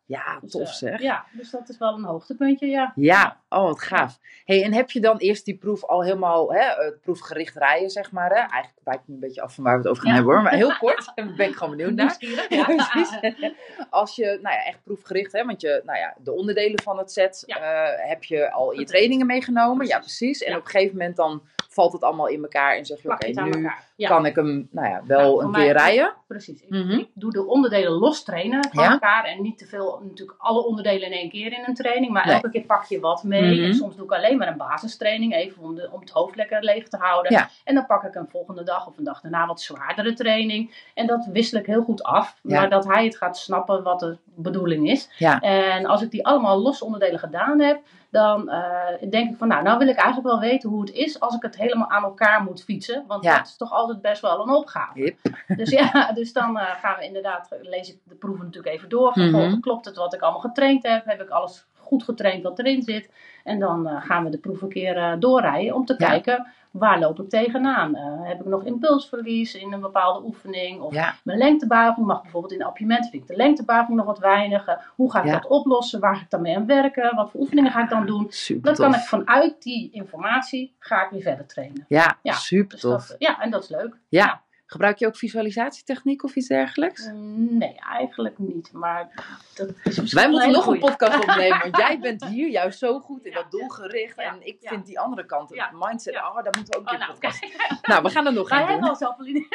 Ja. 0.05 0.37
Dus, 0.41 0.51
tof 0.51 0.67
eh, 0.67 0.73
zeg. 0.73 1.01
Ja, 1.01 1.25
dus 1.31 1.49
dat 1.51 1.69
is 1.69 1.77
wel 1.77 1.93
een 1.93 2.03
hoogtepuntje, 2.03 2.67
ja. 2.67 2.91
Ja, 2.95 3.37
oh 3.49 3.63
wat 3.63 3.81
gaaf. 3.81 4.19
Hey, 4.45 4.63
en 4.63 4.73
heb 4.73 4.91
je 4.91 4.99
dan 4.99 5.17
eerst 5.17 5.45
die 5.45 5.57
proef 5.57 5.85
al 5.85 6.03
helemaal, 6.03 6.53
hè, 6.53 6.83
het 6.83 7.01
proefgericht 7.01 7.55
rijden, 7.55 7.89
zeg 7.89 8.11
maar. 8.11 8.29
Hè? 8.29 8.35
Eigenlijk 8.35 8.73
wijkt 8.83 9.07
me 9.07 9.13
een 9.13 9.19
beetje 9.19 9.41
af 9.41 9.53
van 9.55 9.63
waar 9.63 9.73
we 9.73 9.79
het 9.81 9.87
over 9.89 10.01
gaan 10.03 10.11
Ja. 10.11 10.17
hebben 10.17 10.33
hoor. 10.35 10.43
Maar 10.43 10.53
heel 10.53 10.77
kort, 10.77 11.11
daar 11.15 11.33
ben 11.37 11.47
ik 11.47 11.55
gewoon 11.55 11.75
benieuwd 11.77 11.95
naar. 11.95 12.15
Ja. 12.49 12.65
Als 13.89 14.15
je, 14.15 14.25
nou 14.41 14.55
ja, 14.55 14.65
echt 14.65 14.83
proefgericht, 14.83 15.31
hè, 15.31 15.45
want 15.45 15.61
je, 15.61 15.81
nou 15.85 15.97
ja, 15.99 16.15
de 16.23 16.31
onderdelen 16.31 16.81
van 16.81 16.97
het 16.97 17.11
set 17.11 17.43
eh, 17.47 17.57
heb 17.95 18.23
je 18.23 18.51
al 18.51 18.71
in 18.71 18.79
je 18.79 18.85
trainingen 18.85 19.25
meegenomen. 19.25 19.87
Ja, 19.87 19.99
precies. 19.99 20.43
En 20.43 20.55
op 20.55 20.61
een 20.65 20.69
gegeven 20.69 20.97
moment 20.97 21.15
dan 21.15 21.41
valt 21.69 21.93
het 21.93 22.03
allemaal 22.03 22.27
in 22.27 22.41
elkaar 22.41 22.75
en 22.75 22.85
zeg 22.85 23.01
je, 23.01 23.11
oké, 23.11 23.27
nu 23.41 23.69
kan 24.07 24.25
ik 24.25 24.35
hem, 24.35 24.67
nou 24.71 24.87
ja, 24.87 25.01
wel 25.05 25.35
Nou, 25.35 25.43
een 25.45 25.51
keer 25.51 25.71
rijden. 25.71 26.13
Precies. 26.27 26.63
Mhm. 26.67 26.89
ik 26.91 27.07
doe 27.13 27.31
de 27.31 27.45
onderdelen 27.45 27.91
los 27.91 28.23
trainen 28.23 28.67
van 28.71 28.83
elkaar. 28.83 29.25
En 29.25 29.41
niet 29.41 29.57
te 29.57 29.65
veel, 29.65 30.01
natuurlijk 30.03 30.37
alle 30.41 30.65
onderdelen 30.65 31.07
in 31.11 31.17
één 31.17 31.29
keer 31.29 31.51
in 31.53 31.63
een 31.67 31.73
training. 31.73 32.11
Maar 32.11 32.25
Nee. 32.25 32.35
elke 32.35 32.49
keer 32.49 32.61
pak 32.65 32.85
je 32.85 32.99
wat 32.99 33.23
mee. 33.23 33.38
Mhm. 33.43 33.63
En 33.63 33.73
soms 33.73 33.95
doe 33.95 34.05
ik 34.05 34.11
alleen 34.11 34.37
maar 34.37 34.47
een 34.47 34.57
basistraining. 34.57 35.33
Even 35.33 35.63
om, 35.63 35.75
de, 35.75 35.89
om 35.91 35.99
het 35.99 36.09
hoofd 36.09 36.35
lekker 36.35 36.63
leeg 36.63 36.87
te 36.87 36.97
houden. 36.97 37.31
Ja. 37.31 37.49
En 37.63 37.75
dan 37.75 37.85
pak 37.85 38.03
ik 38.03 38.15
een 38.15 38.29
volgende 38.29 38.63
dag 38.63 38.87
of 38.87 38.97
een 38.97 39.03
dag 39.03 39.21
daarna 39.21 39.45
wat 39.45 39.61
zwaardere 39.61 40.13
training. 40.13 40.89
En 40.93 41.07
dat 41.07 41.25
wissel 41.31 41.59
ik 41.59 41.65
heel 41.65 41.83
goed 41.83 42.03
af. 42.03 42.39
Ja. 42.43 42.59
Maar 42.59 42.69
dat 42.69 42.85
hij 42.85 43.03
het 43.05 43.17
gaat 43.17 43.37
snappen 43.37 43.83
wat 43.83 43.99
de 43.99 44.17
bedoeling 44.35 44.89
is. 44.89 45.09
Ja. 45.17 45.39
En 45.39 45.85
als 45.85 46.01
ik 46.01 46.11
die 46.11 46.25
allemaal 46.25 46.61
los 46.61 46.81
onderdelen 46.81 47.19
gedaan 47.19 47.59
heb. 47.59 47.79
Dan 48.11 48.49
eh, 48.49 49.09
denk 49.09 49.31
ik 49.31 49.37
van 49.37 49.47
nou, 49.47 49.63
nou 49.63 49.77
wil 49.77 49.87
ik 49.87 49.95
eigenlijk 49.95 50.27
wel 50.27 50.39
weten 50.39 50.69
hoe 50.69 50.81
het 50.81 50.91
is 50.91 51.19
als 51.19 51.35
ik 51.35 51.41
het 51.41 51.57
helemaal 51.57 51.89
aan 51.89 52.03
elkaar 52.03 52.43
moet 52.43 52.63
fietsen. 52.63 53.03
Want 53.07 53.23
Ja. 53.23 53.37
dat 53.37 53.47
is 53.47 53.57
toch 53.57 53.71
altijd 53.71 54.01
best 54.01 54.21
wel 54.21 54.41
een 54.41 54.49
opgave. 54.55 55.15
Dus 55.57 55.69
ja, 55.69 56.11
dus 56.13 56.33
dan 56.33 56.57
eh, 56.57 56.65
gaan 56.81 56.95
we 56.99 57.05
inderdaad, 57.05 57.49
lees 57.61 57.89
ik 57.93 57.99
de 58.03 58.15
proeven 58.15 58.45
natuurlijk 58.45 58.73
even 58.75 58.89
door. 58.89 59.13
Van, 59.13 59.29
Mhm. 59.29 59.59
klopt 59.59 59.85
het 59.85 59.95
wat 59.95 60.13
ik 60.13 60.21
allemaal 60.21 60.41
getraind 60.41 60.83
heb? 60.87 61.05
Heb 61.05 61.21
ik 61.21 61.29
alles 61.29 61.65
goed 61.89 62.03
getraind 62.03 62.43
wat 62.43 62.59
erin 62.59 62.81
zit? 62.83 63.09
En 63.43 63.59
dan 63.59 63.87
eh, 63.87 64.01
gaan 64.05 64.23
we 64.23 64.29
de 64.29 64.37
proef 64.37 64.61
een 64.61 64.69
keer 64.69 64.97
eh, 64.97 65.13
doorrijden 65.19 65.75
om 65.75 65.85
te 65.85 65.95
Ja. 65.97 66.07
kijken 66.09 66.47
waar 66.71 66.99
loop 66.99 67.19
ik 67.19 67.29
tegenaan. 67.29 67.95
Eh, 67.95 68.03
heb 68.21 68.39
ik 68.39 68.45
nog 68.45 68.63
impulsverlies 68.63 69.55
in 69.55 69.73
een 69.73 69.79
bepaalde 69.79 70.25
oefening? 70.25 70.81
Of 70.81 70.93
Ja, 70.93 71.15
mijn 71.23 71.37
lengtebuiging 71.37 72.05
mag 72.05 72.21
bijvoorbeeld 72.21 72.53
in 72.53 72.63
appiëment, 72.63 73.09
vind 73.09 73.21
ik 73.23 73.27
de 73.27 73.35
lengtebuiging 73.35 73.97
nog 73.97 74.05
wat 74.05 74.19
weinig. 74.19 74.91
Hoe 74.95 75.11
ga 75.11 75.19
ik 75.19 75.25
Ja. 75.25 75.31
dat 75.31 75.47
oplossen? 75.47 75.99
Waar 75.99 76.15
ga 76.15 76.21
ik 76.21 76.29
dan 76.29 76.41
mee 76.41 76.55
aan 76.55 76.65
werken? 76.65 77.15
Wat 77.15 77.31
voor 77.31 77.39
oefeningen 77.41 77.71
ga 77.71 77.83
ik 77.83 77.89
dan 77.89 78.05
doen? 78.05 78.25
super 78.29 78.61
Dat 78.69 78.79
kan 78.79 78.93
ik 78.93 78.99
vanuit 78.99 79.61
die 79.63 79.89
informatie, 79.91 80.75
ga 80.79 81.03
ik 81.03 81.09
weer 81.09 81.21
verder 81.21 81.45
trainen. 81.45 81.85
Ja, 81.87 82.17
Ja, 82.21 82.33
super 82.33 82.69
Dus 82.71 82.81
tof. 82.81 83.07
dat, 83.07 83.15
ja, 83.19 83.41
en 83.41 83.51
dat 83.51 83.63
is 83.63 83.69
leuk. 83.69 83.95
Ja. 84.09 84.41
Gebruik 84.71 84.97
je 84.97 85.07
ook 85.07 85.15
visualisatietechniek 85.17 86.23
of 86.23 86.35
iets 86.35 86.47
dergelijks? 86.47 87.07
Mm, 87.11 87.57
Nee, 87.57 87.75
eigenlijk 87.89 88.37
niet. 88.37 88.69
Maar 88.73 89.09
dat 89.55 89.69
is 89.83 90.13
Wij 90.13 90.29
moeten 90.29 90.51
nog 90.51 90.67
een 90.67 90.79
podcast 90.79 91.19
opnemen, 91.27 91.59
want 91.59 91.77
jij 91.77 91.99
bent 91.99 92.25
hier 92.25 92.49
juist 92.49 92.79
zo 92.79 92.99
goed 92.99 93.25
in 93.25 93.31
Ja, 93.31 93.37
dat 93.41 93.51
doelgericht. 93.51 94.15
ja, 94.15 94.23
en 94.23 94.47
ik 94.47 94.57
ja. 94.59 94.69
vind 94.69 94.85
die 94.85 94.99
andere 94.99 95.25
kant, 95.25 95.49
het 95.49 95.71
mindset, 95.71 96.15
oh, 96.15 96.35
daar 96.35 96.53
moeten 96.57 96.65
we 96.73 96.77
ook 96.77 96.87
Oh, 96.87 96.93
een 96.93 96.99
nou, 96.99 97.11
podcast. 97.11 97.39
kijk. 97.57 97.77
Nou, 97.81 98.03
we 98.03 98.09
gaan 98.09 98.25
er 98.25 98.33
nog 98.33 98.49
een 98.49 98.67
doen. 98.67 99.47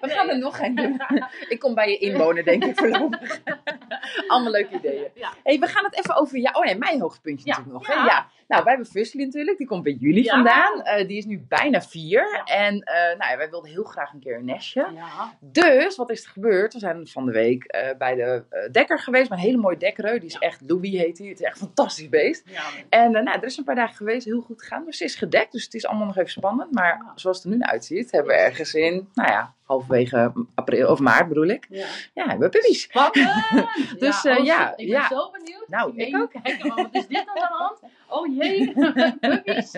We 0.00 0.08
gaan 0.08 0.28
er 0.28 0.38
nog 0.38 0.60
een 0.60 0.74
doen. 0.74 1.00
Ik 1.48 1.58
kom 1.58 1.74
bij 1.74 1.90
je 1.90 1.98
inwonen, 1.98 2.44
denk 2.44 2.64
ik, 2.64 2.78
voorlopig. 2.78 3.40
allemaal 4.28 4.52
leuke 4.52 4.74
ideeën. 4.74 5.08
Hey, 5.42 5.58
we 5.58 5.66
gaan 5.66 5.84
het 5.84 5.94
even 5.98 6.16
over... 6.16 6.38
Ja, 6.38 6.50
oh 6.52 6.64
nee, 6.64 6.76
mijn 6.78 7.00
hoogtepuntje 7.00 7.48
natuurlijk 7.48 7.74
nog. 7.74 7.86
Hè? 7.86 8.04
Ja. 8.04 8.28
Nou, 8.52 8.64
wij 8.64 8.72
hebben 8.74 8.92
Fusli 8.92 9.24
natuurlijk. 9.24 9.58
Die 9.58 9.66
komt 9.66 9.82
bij 9.82 9.96
jullie 10.00 10.24
Ja. 10.24 10.34
vandaan. 10.34 10.82
Eh, 10.82 11.06
die 11.08 11.16
is 11.16 11.24
nu 11.24 11.44
bijna 11.48 11.82
vier. 11.82 12.42
Ja. 12.44 12.44
En 12.44 12.80
eh, 12.80 13.18
nou 13.18 13.30
ja, 13.30 13.36
wij 13.36 13.50
wilden 13.50 13.70
heel 13.70 13.84
graag 13.84 14.12
een 14.12 14.20
keer 14.20 14.36
een 14.36 14.44
nestje. 14.44 14.88
Ja. 14.94 15.34
Dus, 15.40 15.96
wat 15.96 16.10
is 16.10 16.24
er 16.24 16.30
gebeurd? 16.30 16.72
We 16.72 16.78
zijn 16.78 17.06
van 17.06 17.26
de 17.26 17.32
week 17.32 17.64
eh, 17.64 17.96
bij 17.98 18.14
de 18.14 18.42
dekker 18.72 18.98
geweest. 18.98 19.30
Met 19.30 19.38
een 19.38 19.44
hele 19.44 19.56
mooie 19.56 19.76
dekkereu. 19.76 20.18
Die 20.18 20.28
is 20.28 20.38
echt, 20.38 20.60
Louis 20.66 20.90
heet 20.90 21.18
hij. 21.18 21.28
Het 21.28 21.40
is 21.40 21.46
echt 21.46 21.60
een 21.60 21.66
fantastisch 21.66 22.08
beest. 22.08 22.44
En 22.88 23.10
nou, 23.10 23.28
er 23.28 23.44
is 23.44 23.56
een 23.56 23.64
paar 23.64 23.74
dagen 23.74 23.96
geweest, 23.96 24.24
heel 24.24 24.40
goed 24.40 24.60
gegaan. 24.62 24.84
Dus 24.84 24.96
ze 24.96 25.04
is 25.04 25.14
gedekt, 25.14 25.52
dus 25.52 25.64
het 25.64 25.74
is 25.74 25.86
allemaal 25.86 26.06
nog 26.06 26.16
even 26.16 26.30
spannend. 26.30 26.72
Maar 26.72 27.12
zoals 27.14 27.36
het 27.42 27.46
er 27.52 27.58
nu 27.58 27.62
uitziet, 27.62 28.10
hebben 28.10 28.34
we 28.34 28.40
ergens 28.40 28.74
in, 28.74 29.08
nou 29.14 29.30
ja, 29.30 29.54
halverwege 29.72 30.32
april 30.54 30.88
of 30.88 30.98
maart 30.98 31.28
bedoel 31.28 31.46
ik. 31.46 31.66
Ja. 31.70 31.86
Ja, 32.14 32.26
hebben 32.28 32.50
we 32.50 32.58
puppies. 32.58 32.82
Spannend! 32.82 33.30
Dus, 33.98 34.22
ja, 34.22 34.30
eh, 34.30 34.38
oh, 34.38 34.44
ja, 34.44 34.70
ik 34.70 34.76
ben 34.76 34.86
ja. 34.86 35.08
zo 35.08 35.30
benieuwd. 35.30 35.68
Nou, 35.68 35.88
ik 35.96 36.12
mee 36.12 36.28
Kijken, 36.42 36.66
maar 36.68 36.76
wat 36.76 36.88
is 36.94 37.06
dit 37.06 37.24
dan 37.26 37.42
aan 37.42 37.48
de 37.48 37.54
hand? 37.56 37.80
Oh 38.08 38.36
jee, 38.36 38.72
puppies. 39.20 39.72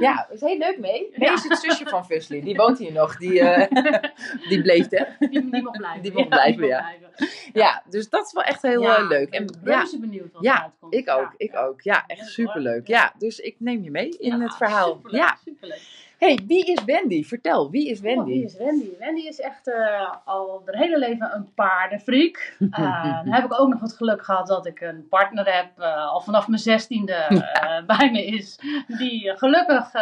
Ja, 0.00 0.26
dat 0.28 0.36
is 0.36 0.40
heel 0.40 0.58
leuk 0.58 0.78
mee. 0.78 1.08
Mee 1.16 1.28
Ja. 1.28 1.32
is 1.34 1.42
het 1.48 1.58
zusje 1.58 1.86
van 1.86 2.04
Fusli, 2.04 2.42
die 2.42 2.54
woont 2.56 2.78
hier 2.78 2.92
nog. 2.92 3.16
Die, 3.16 3.40
eh, 3.40 4.02
die 4.48 4.62
bleef 4.62 4.92
er. 4.92 5.16
Die, 5.18 5.50
die 5.50 5.62
mag 5.62 5.76
blijven. 5.76 6.02
Die 6.02 6.12
mag 6.12 6.28
blijven, 6.28 6.66
ja. 6.66 6.78
blijven. 6.78 7.28
Ja, 7.52 7.82
dus 7.90 8.08
dat 8.08 8.26
is 8.26 8.32
wel 8.32 8.42
echt 8.44 8.62
heel 8.62 8.82
Ja, 8.82 8.96
eh, 8.96 9.08
leuk. 9.08 9.34
Ik 9.34 9.46
ben 9.62 9.74
En, 9.74 9.88
ja, 9.90 9.98
benieuwd 10.00 10.32
wat 10.32 10.42
Ja, 10.42 10.56
eruit 10.56 10.72
komt. 10.80 10.94
ik 10.94 11.10
ook, 11.10 11.34
ik 11.36 11.56
ook. 11.56 11.80
Ja, 11.80 12.04
echt 12.06 12.20
Leuk, 12.20 12.28
superleuk. 12.30 12.86
Ja, 12.86 13.12
dus 13.18 13.38
ik 13.38 13.54
neem 13.58 13.82
je 13.82 13.90
mee 13.90 14.08
in 14.18 14.36
Ja, 14.38 14.42
het 14.42 14.54
verhaal. 14.56 14.92
Superleuk, 14.94 15.20
Ja. 15.20 15.36
superleuk. 15.44 15.80
Hey, 16.18 16.38
wie 16.46 16.64
is 16.64 16.84
Wendy? 16.84 17.24
Vertel, 17.24 17.70
wie 17.70 17.90
is 17.90 17.98
Oh, 17.98 18.04
wie 18.04 18.16
Wendy? 18.16 18.44
is 18.44 18.56
Wendy? 18.56 18.90
Wendy 18.98 19.20
is 19.20 19.40
echt 19.40 19.68
eh, 19.68 20.14
al 20.24 20.62
haar 20.64 20.74
hele 20.74 20.98
leven 20.98 21.34
een 21.34 21.54
paardenfreak. 21.54 22.36
Eh, 22.70 23.24
dan 23.24 23.32
heb 23.32 23.44
ik 23.44 23.60
ook 23.60 23.68
nog 23.68 23.80
het 23.80 23.92
geluk 23.92 24.24
gehad 24.24 24.46
dat 24.46 24.66
ik 24.66 24.80
een 24.80 25.08
partner 25.08 25.54
heb, 25.54 25.78
eh, 25.78 26.06
al 26.08 26.20
vanaf 26.20 26.48
mijn 26.48 26.60
zestiende 26.60 27.44
bij 27.96 28.10
me 28.10 28.24
is. 28.24 28.58
Die 28.98 29.36
gelukkig 29.36 29.92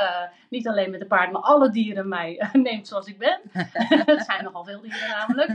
niet 0.49 0.68
alleen 0.68 0.90
met 0.90 1.00
de 1.00 1.06
paard, 1.06 1.32
maar 1.32 1.42
alle 1.42 1.70
dieren 1.70 2.08
mij 2.08 2.49
neemt 2.52 2.88
zoals 2.88 3.06
ik 3.06 3.18
ben. 3.18 3.40
Het 4.06 4.25
zijn 4.25 4.44
nogal 4.44 4.64
veel 4.64 4.80
dieren 4.80 5.08
namelijk. 5.08 5.50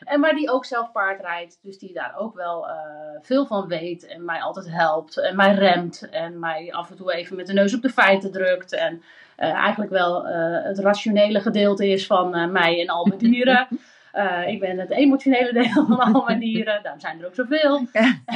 en 0.00 0.20
maar 0.20 0.34
die 0.34 0.50
ook 0.50 0.64
zelf 0.64 0.92
paard 0.92 1.20
rijdt. 1.20 1.58
Dus 1.62 1.78
die 1.78 1.92
daar 1.92 2.14
ook 2.18 2.34
wel 2.34 2.66
veel 3.22 3.46
van 3.46 3.68
weet. 3.68 4.06
En 4.06 4.24
mij 4.24 4.40
altijd 4.40 4.70
helpt. 4.70 5.18
En 5.18 5.36
mij 5.36 5.54
remt. 5.54 6.08
En 6.10 6.38
mij 6.38 6.72
af 6.72 6.90
en 6.90 6.96
toe 6.96 7.12
even 7.12 7.36
met 7.36 7.46
de 7.46 7.52
neus 7.52 7.74
op 7.74 7.82
de 7.82 7.90
feiten 7.90 8.32
drukt. 8.32 8.72
En 8.72 9.02
eigenlijk 9.46 9.90
wel 9.90 10.28
eh, 10.28 10.64
het 10.64 10.78
rationele 10.78 11.40
gedeelte 11.40 11.88
is 11.88 12.06
van 12.06 12.34
eh, 12.34 12.48
mij 12.48 12.80
en 12.80 12.88
al 12.88 13.06
mijn 13.06 13.18
dieren. 13.18 13.68
Eh, 14.12 14.48
ik 14.48 14.60
ben 14.60 14.78
het 14.78 14.90
emotionele 14.90 15.52
deel 15.52 15.86
van 15.86 15.98
al 15.98 16.24
mijn 16.24 16.38
dieren. 16.38 16.82
Daarom 16.82 17.00
zijn 17.00 17.20
er 17.20 17.26
ook 17.26 17.34
zoveel. 17.34 17.86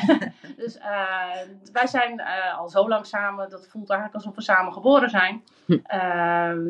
dus 0.57 0.79
eh, 0.79 1.49
wij 1.73 1.87
zijn 1.87 2.19
eh, 2.19 2.59
al 2.59 2.69
zo 2.69 2.89
lang 2.89 3.07
samen. 3.07 3.51
Dat 3.51 3.69
voelt 3.69 3.91
eigenlijk 3.91 4.19
alsof 4.19 4.37
we 4.37 4.43
samen 4.43 4.73
geboren 4.73 5.11
zijn. 5.11 5.43
Ehm, 5.83 6.61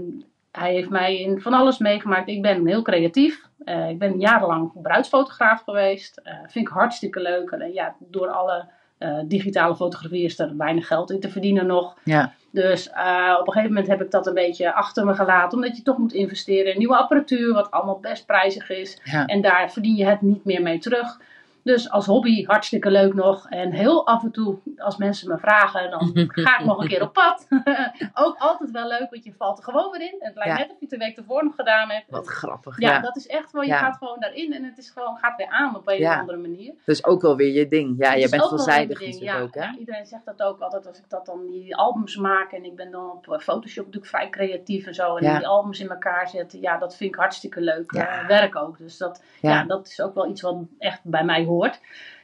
hij 0.53 0.73
heeft 0.73 0.89
mij 0.89 1.21
in 1.21 1.41
van 1.41 1.53
alles 1.53 1.79
meegemaakt. 1.79 2.29
Ik 2.29 2.43
ben 2.43 2.67
heel 2.67 2.83
creatief. 2.83 3.49
Eh, 3.65 3.89
ik 3.89 3.99
ben 3.99 4.21
jarenlang 4.21 4.83
bruidsfotograaf 4.83 5.63
geweest. 5.63 6.17
Eh, 6.17 6.35
vind 6.47 6.69
ik 6.69 6.73
hartstikke 6.73 7.21
leuk. 7.21 7.51
En 7.51 7.73
ja, 7.73 7.95
door 7.99 8.29
alle 8.29 8.69
eh, 8.99 9.19
digitale 9.25 9.77
fotografie 9.77 10.25
is 10.25 10.39
er 10.39 10.57
weinig 10.57 10.87
geld 10.87 11.11
in 11.11 11.21
te 11.21 11.31
verdienen 11.31 11.67
nog. 11.67 11.97
Ja, 12.05 12.33
Dus 12.53 12.91
eh, 12.91 13.37
op 13.41 13.47
een 13.47 13.53
gegeven 13.53 13.75
moment 13.75 13.87
heb 13.91 14.03
ik 14.03 14.11
dat 14.11 14.27
een 14.27 14.35
beetje 14.35 14.73
achter 14.73 15.05
me 15.05 15.15
gelaten. 15.15 15.59
Omdat 15.59 15.77
je 15.77 15.83
toch 15.83 15.99
moet 15.99 16.13
investeren 16.13 16.73
in 16.73 16.79
nieuwe 16.79 16.97
apparatuur, 16.97 17.53
wat 17.53 17.71
allemaal 17.71 17.99
best 18.01 18.27
prijzig 18.27 18.71
is. 18.71 18.99
ja. 19.05 19.27
En 19.27 19.41
daar 19.41 19.71
verdien 19.73 19.97
je 19.97 20.05
het 20.05 20.21
niet 20.21 20.45
meer 20.45 20.63
mee 20.63 20.79
terug. 20.79 21.21
Dus 21.63 21.91
als 21.91 22.07
hobby 22.07 22.45
hartstikke 22.45 22.91
leuk 22.91 23.15
nog. 23.15 23.49
En 23.49 23.73
heel 23.73 24.07
af 24.07 24.23
en 24.23 24.31
toe, 24.31 24.59
als 24.77 24.97
mensen 24.97 25.29
me 25.29 25.39
vragen, 25.39 25.91
dan 25.91 26.11
ga 26.45 26.59
ik 26.59 26.65
nog 26.67 26.81
een 26.83 26.89
keer 26.89 27.03
op 27.03 27.13
pad. 27.13 27.47
Ook 28.15 28.37
altijd 28.39 28.71
wel 28.71 28.89
leuk, 28.89 29.11
want 29.11 29.25
je 29.25 29.33
valt 29.39 29.59
er 29.59 29.65
gewoon 29.65 29.91
weer 29.91 30.01
in. 30.01 30.17
Het 30.19 30.35
lijkt 30.35 30.51
Ja. 30.53 30.57
net 30.59 30.71
of 30.71 30.75
je 30.75 30.77
het 30.81 30.91
de 30.91 30.97
week 30.97 31.17
ervoor 31.17 31.45
nog 31.45 31.55
gedaan 31.55 31.91
hebt. 31.91 32.05
Wat 32.11 32.27
grappig. 32.27 32.81
ja, 32.81 32.91
Ja, 32.91 33.01
dat 33.01 33.17
is 33.17 33.27
echt 33.27 33.53
wel, 33.53 33.63
je 33.63 33.69
Ja. 33.69 33.79
gaat 33.79 33.97
gewoon 33.97 34.21
daarin 34.21 34.53
en 34.53 34.65
het 34.65 34.79
is 34.79 34.91
gewoon, 34.91 35.17
gaat 35.17 35.37
weer 35.37 35.49
aan 35.49 35.77
op 35.77 35.89
een 35.89 36.07
of 36.09 36.19
andere 36.19 36.39
manier. 36.39 36.75
Dus 36.85 37.05
ook 37.05 37.23
wel 37.23 37.37
weer 37.37 37.53
je 37.53 37.69
ding. 37.69 37.95
Ja, 37.99 38.13
je 38.15 38.29
bent 38.29 38.49
veelzijdig 38.49 39.01
natuurlijk 39.01 39.41
ook, 39.41 39.55
hè? 39.55 39.79
Iedereen 39.79 40.07
zegt 40.07 40.25
dat 40.25 40.43
ook 40.43 40.61
altijd 40.61 40.87
als 40.87 40.99
ik 40.99 41.05
dat 41.09 41.27
dan 41.27 41.47
die 41.47 41.77
albums 41.77 42.17
maak 42.17 42.53
en 42.53 42.65
ik 42.65 42.77
ben 42.77 42.91
dan 42.91 43.11
op 43.11 43.33
eh, 43.33 43.39
Photoshop 43.39 43.85
natuurlijk 43.85 44.13
vrij 44.13 44.29
creatief 44.29 44.87
en 44.87 44.95
zo 44.95 45.17
en 45.17 45.37
die 45.39 45.47
albums 45.47 45.81
in 45.81 45.91
elkaar 45.91 46.29
zetten. 46.29 46.61
Ja, 46.61 46.79
dat 46.79 46.97
vind 46.97 47.11
ik 47.15 47.21
hartstikke 47.21 47.61
leuk 47.61 47.93
eh, 47.93 48.27
werk 48.27 48.57
ook. 48.57 48.79
Dus 48.79 48.97
dat, 48.97 49.23
ja. 49.41 49.51
Ja. 49.51 49.65
dat 49.65 49.87
is 49.87 50.01
ook 50.01 50.15
wel 50.15 50.29
iets 50.29 50.41
wat 50.43 50.57
echt 50.79 51.01
bij 51.05 51.25
mij 51.25 51.45
hoort. 51.45 51.51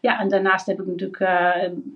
Ja, 0.01 0.21
en 0.21 0.29
daarnaast 0.29 0.67
heb 0.67 0.81
ik 0.81 0.87
natuurlijk 0.87 1.21
eh, 1.21 1.29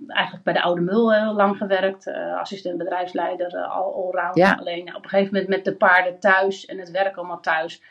eigenlijk 0.07 0.43
bij 0.43 0.53
de 0.53 0.61
Oude 0.61 0.81
Mul 0.81 1.13
heel 1.13 1.33
lang 1.33 1.57
gewerkt. 1.57 2.07
eh, 2.07 2.37
assistent 2.39 2.77
bedrijfsleider, 2.77 3.55
eh, 3.55 3.75
al 3.75 3.93
allround. 3.95 4.35
Ja. 4.35 4.55
Alleen 4.59 4.85
ja, 4.85 4.95
op 4.95 5.03
een 5.03 5.09
gegeven 5.09 5.33
moment 5.33 5.49
met 5.51 5.65
de 5.65 5.75
paarden 5.75 6.19
thuis 6.19 6.65
en 6.65 6.77
het 6.79 6.91
werk 6.91 7.15
allemaal 7.17 7.39
thuis 7.39 7.81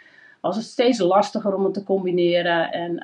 was 0.41 0.57
het 0.57 0.65
steeds 0.65 0.99
lastiger 0.99 1.55
om 1.55 1.65
het 1.65 1.75
te 1.75 1.85
combineren. 1.85 2.73
En 2.73 2.97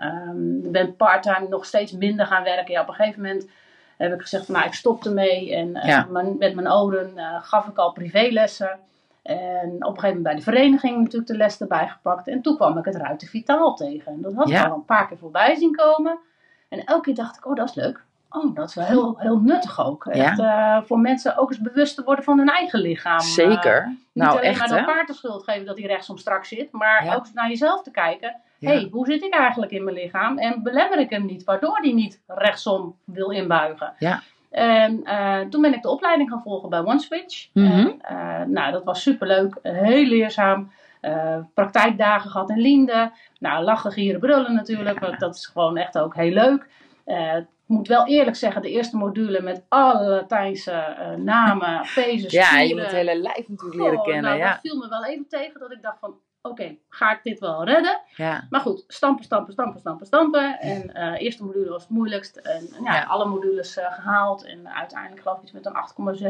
ik 0.64 0.72
ben 0.72 0.96
parttime 0.96 1.48
nog 1.48 1.64
steeds 1.64 1.92
minder 1.92 2.26
gaan 2.26 2.42
werken. 2.42 2.72
Ja, 2.72 2.80
op 2.80 2.88
een 2.88 2.94
gegeven 2.94 3.20
moment 3.22 3.48
heb 3.96 4.12
ik 4.14 4.20
gezegd 4.20 4.44
van 4.46 4.54
nou, 4.54 4.66
ik 4.66 4.74
stop 4.74 5.04
ermee. 5.04 5.54
En 5.54 5.74
eh, 5.76 5.88
Ja. 5.88 6.06
met 6.38 6.54
mijn 6.54 6.72
oren 6.72 7.12
eh, 7.18 7.36
gaf 7.42 7.66
ik 7.66 7.76
al 7.78 7.92
privélessen. 7.92 8.78
En 9.22 9.64
op 9.64 9.94
een 9.94 10.00
gegeven 10.00 10.06
moment 10.06 10.22
bij 10.22 10.34
de 10.34 10.42
vereniging 10.42 10.96
natuurlijk 10.98 11.26
de 11.30 11.36
les 11.36 11.60
erbij 11.60 11.88
gepakt. 11.88 12.28
En 12.28 12.42
toen 12.42 12.56
kwam 12.56 12.78
ik 12.78 12.84
het 12.84 12.96
Ruiten 12.96 13.28
Vitaal 13.28 13.74
tegen. 13.74 14.12
En 14.12 14.20
dat 14.20 14.34
had 14.34 14.48
ik 14.48 14.52
Ja. 14.54 14.64
al 14.66 14.74
een 14.74 14.84
paar 14.84 15.08
keer 15.08 15.18
voorbij 15.18 15.54
zien 15.54 15.74
komen. 15.76 16.18
En 16.68 16.84
elke 16.84 17.02
keer 17.04 17.14
dacht 17.14 17.36
ik, 17.36 17.46
oh 17.46 17.54
dat 17.54 17.68
is 17.68 17.74
leuk. 17.74 18.06
Oh, 18.30 18.54
dat 18.54 18.68
is 18.68 18.74
wel 18.74 18.84
heel, 18.84 19.14
heel 19.18 19.38
nuttig 19.38 19.80
ook. 19.86 20.06
Echt, 20.06 20.38
eh, 20.38 20.78
voor 20.82 20.98
mensen 20.98 21.36
ook 21.36 21.48
eens 21.50 21.60
bewust 21.60 21.94
te 21.94 22.02
worden 22.02 22.24
van 22.24 22.38
hun 22.38 22.48
eigen 22.48 22.80
lichaam. 22.80 23.18
Eh, 23.18 23.24
Zeker. 23.24 23.86
niet 23.86 23.98
nou, 24.12 24.30
alleen 24.30 24.50
echt, 24.50 24.68
maar 24.68 24.78
een 24.78 24.84
paard 24.84 25.06
de 25.06 25.12
schuld 25.14 25.44
geven 25.44 25.66
dat 25.66 25.78
hij 25.78 25.86
rechtsom 25.86 26.16
strak 26.18 26.44
zit, 26.44 26.72
maar 26.72 27.04
Ja. 27.04 27.14
ook 27.14 27.26
naar 27.34 27.48
jezelf 27.48 27.82
te 27.82 27.90
kijken. 27.90 28.36
Ja. 28.58 28.70
hey, 28.70 28.88
hoe 28.90 29.06
zit 29.06 29.22
ik 29.22 29.34
eigenlijk 29.34 29.72
in 29.72 29.84
mijn 29.84 29.96
lichaam? 29.96 30.38
En 30.38 30.62
belemmer 30.62 30.98
ik 30.98 31.10
hem 31.10 31.24
niet, 31.26 31.44
waardoor 31.44 31.78
hij 31.80 31.92
niet 31.92 32.20
rechtsom 32.26 32.96
wil 33.04 33.30
inbuigen. 33.30 33.92
Ja. 33.98 34.22
En 34.50 35.04
eh, 35.04 35.40
toen 35.40 35.62
ben 35.62 35.74
ik 35.74 35.82
de 35.82 35.88
opleiding 35.88 36.30
gaan 36.30 36.42
volgen 36.42 36.68
bij 36.70 36.84
OneSwitch. 36.84 37.48
Mhm. 37.52 37.70
En, 37.70 38.00
eh, 38.00 38.46
nou, 38.46 38.72
dat 38.72 38.84
was 38.84 39.02
superleuk, 39.02 39.58
heel 39.62 40.06
leerzaam. 40.06 40.72
Eh, 41.00 41.38
praktijkdagen 41.54 42.30
gehad 42.30 42.50
in 42.50 42.58
Liende. 42.60 43.12
Nou, 43.38 43.64
lachen, 43.64 43.92
gieren, 43.92 44.20
brullen 44.20 44.54
natuurlijk. 44.54 44.98
Want 44.98 45.20
dat 45.20 45.34
is 45.34 45.46
gewoon 45.46 45.76
echt 45.76 45.98
ook 45.98 46.14
heel 46.14 46.32
leuk. 46.32 46.66
Eh, 47.04 47.36
ik 47.36 47.46
moet 47.74 47.88
wel 47.88 48.06
eerlijk 48.06 48.36
zeggen, 48.36 48.62
de 48.62 48.70
eerste 48.70 48.96
module 48.96 49.40
met 49.42 49.64
alle 49.68 50.08
Latijnse 50.08 50.72
eh, 50.72 51.10
namen, 51.10 51.86
pezen, 51.94 52.30
Ja, 52.30 52.58
je 52.60 52.74
moet 52.74 52.82
het 52.82 52.92
hele 52.92 53.16
lijf 53.20 53.48
natuurlijk 53.48 53.80
leren 53.82 54.02
kennen. 54.02 54.22
nou, 54.22 54.36
ja. 54.38 54.50
dat 54.50 54.60
viel 54.60 54.76
me 54.76 54.88
wel 54.88 55.04
even 55.04 55.28
tegen 55.28 55.60
dat 55.60 55.72
ik 55.72 55.82
dacht 55.82 55.98
van, 55.98 56.14
oké, 56.42 56.76
ga 56.88 57.12
ik 57.12 57.20
dit 57.22 57.38
wel 57.38 57.64
redden? 57.64 58.00
Ja. 58.16 58.46
Maar 58.50 58.60
goed, 58.60 58.84
stampen, 58.86 59.24
stampen, 59.24 59.52
stampen, 59.52 59.80
stampen, 59.80 60.06
stampen. 60.06 60.60
En 60.60 60.86
de 60.86 61.18
eerste 61.18 61.44
module 61.44 61.68
was 61.70 61.82
het 61.82 61.90
moeilijkst. 61.90 62.36
En 62.36 62.68
ja, 62.84 62.94
Ja. 62.94 63.04
alle 63.04 63.24
modules 63.26 63.76
eh, 63.76 63.92
gehaald. 63.92 64.44
En 64.44 64.68
uiteindelijk 64.68 65.22
geloof 65.22 65.36
ik 65.36 65.42
iets 65.42 65.52
met 65.52 65.66
een 65.66 65.76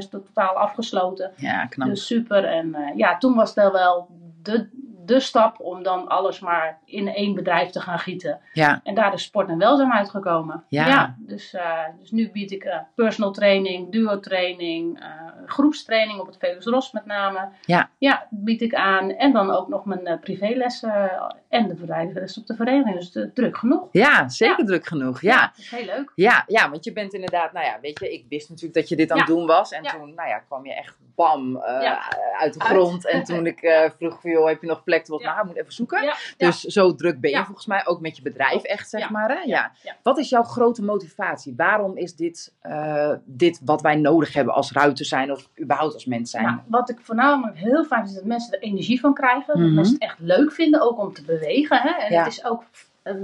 8,6 0.03 0.09
totaal 0.09 0.55
afgesloten. 0.55 1.33
ja, 1.37 1.67
knap. 1.67 1.89
Dus 1.89 2.07
super. 2.07 2.45
En 2.45 2.93
ja, 2.97 3.19
toen 3.19 3.35
was 3.35 3.55
het 3.55 3.73
wel 3.73 4.09
de, 4.43 4.69
de 5.05 5.21
stap 5.21 5.61
om 5.61 5.83
dan 5.83 6.09
alles 6.09 6.41
maar 6.41 6.79
in 6.85 7.09
één 7.15 7.35
bedrijf 7.35 7.71
te 7.71 7.81
gaan 7.81 7.99
gieten. 7.99 8.41
Ja, 8.53 8.81
En 8.85 8.95
daar 8.95 9.13
is 9.13 9.23
sport 9.23 9.49
en 9.49 9.59
welzijn 9.59 9.93
uitgekomen. 9.93 10.65
Ja. 10.69 11.17
dus, 11.19 11.55
eh, 11.55 11.83
dus 12.01 12.11
nu 12.11 12.31
bied 12.31 12.51
ik 12.51 12.63
eh, 12.65 12.79
personal 12.95 13.33
training, 13.33 13.93
duo 13.93 14.21
training, 14.21 15.01
eh, 15.01 15.07
groepstraining 15.47 16.21
op 16.21 16.27
het 16.27 16.37
Velus 16.39 16.65
Ros 16.65 16.93
met 16.93 17.05
name. 17.07 17.49
Ja. 17.65 17.91
Ja, 17.99 18.27
bied 18.31 18.61
ik 18.63 18.75
aan. 18.75 19.11
En 19.11 19.33
dan 19.33 19.51
ook 19.51 19.69
nog 19.69 19.85
mijn 19.85 20.19
privélessen 20.21 21.11
en 21.49 21.69
de 21.69 21.75
bedrijfsles 21.75 22.39
op 22.39 22.47
de 22.47 22.55
vereniging. 22.55 22.97
Dus 22.97 23.27
druk 23.35 23.57
genoeg. 23.59 23.89
ja 23.93 24.29
zeker 24.29 24.65
druk 24.67 24.87
genoeg. 24.87 25.21
Ja. 25.21 25.41
dat 25.41 25.59
is 25.59 25.71
heel 25.71 25.85
leuk. 25.85 26.13
Ja, 26.15 26.45
ja, 26.47 26.71
want 26.71 26.85
je 26.85 26.93
bent 26.93 27.13
inderdaad, 27.13 27.53
nou 27.53 27.67
ja, 27.67 27.79
weet 27.81 27.99
je, 28.01 28.13
ik 28.13 28.25
wist 28.29 28.49
natuurlijk 28.49 28.75
dat 28.79 28.89
je 28.89 28.97
dit 28.97 29.11
aan 29.11 29.17
Ja. 29.17 29.25
het 29.25 29.33
doen 29.33 29.47
was. 29.47 29.73
En 29.73 29.83
Ja. 29.83 29.91
toen, 29.91 30.15
nou 30.15 30.29
ja, 30.29 30.39
kwam 30.39 30.67
je 30.67 30.75
echt 30.75 30.97
bam 31.19 31.57
eh, 31.57 31.83
Ja. 31.83 31.99
uit 32.39 32.55
de 32.55 32.61
Uit. 32.61 32.69
grond. 32.69 33.07
En 33.07 33.25
toen 33.25 33.47
ik 33.47 33.61
eh, 33.63 33.91
vroeg 33.97 34.21
van, 34.21 34.31
joh, 34.31 34.47
heb 34.49 34.61
je 34.61 34.67
nog 34.67 34.85
plek? 34.85 35.07
Wat, 35.07 35.21
Ja. 35.21 35.35
nou, 35.35 35.47
moet 35.47 35.57
even 35.57 35.73
zoeken. 35.73 36.03
Ja, 36.03 36.15
Dus 36.37 36.61
zo 36.61 36.95
druk 36.95 37.21
ben 37.21 37.31
je 37.31 37.45
volgens 37.45 37.67
mij 37.67 37.87
ook 37.87 38.01
met 38.01 38.17
je 38.17 38.23
bedrijf 38.23 38.63
echt, 38.63 38.89
zeg 38.91 39.11
maar. 39.11 39.29
Hè? 39.29 39.41
Ja. 39.45 39.73
Wat 40.03 40.19
is 40.19 40.29
jouw 40.29 40.43
grote 40.43 40.83
motivatie? 40.85 41.55
Waarom 41.57 41.97
is 41.97 42.15
dit, 42.17 42.55
eh, 42.61 43.13
dit 43.25 43.61
wat 43.65 43.81
wij 43.83 43.97
nodig 43.97 44.33
hebben 44.33 44.55
als 44.55 44.73
ruiter 44.73 45.05
zijn 45.05 45.33
of 45.33 45.49
überhaupt 45.61 45.95
als 45.95 46.05
mens 46.07 46.31
zijn? 46.31 46.45
Nou, 46.45 46.59
wat 46.67 46.91
ik 46.91 46.99
voornamelijk 47.01 47.57
heel 47.59 47.85
fijn 47.85 48.01
vind, 48.01 48.11
is 48.15 48.19
dat 48.21 48.25
mensen 48.29 48.53
er 48.53 48.61
energie 48.61 49.01
van 49.01 49.15
krijgen. 49.15 49.47
Dat 49.47 49.57
Mhm. 49.57 49.75
mensen 49.75 49.95
het 49.95 50.03
echt 50.03 50.19
leuk 50.19 50.53
vinden, 50.53 50.81
ook 50.81 50.99
om 50.99 51.13
te 51.13 51.25
bewegen. 51.25 51.77
Hè? 51.81 51.91
En 51.91 52.19
het 52.19 52.27
is 52.27 52.45
ook, 52.45 52.63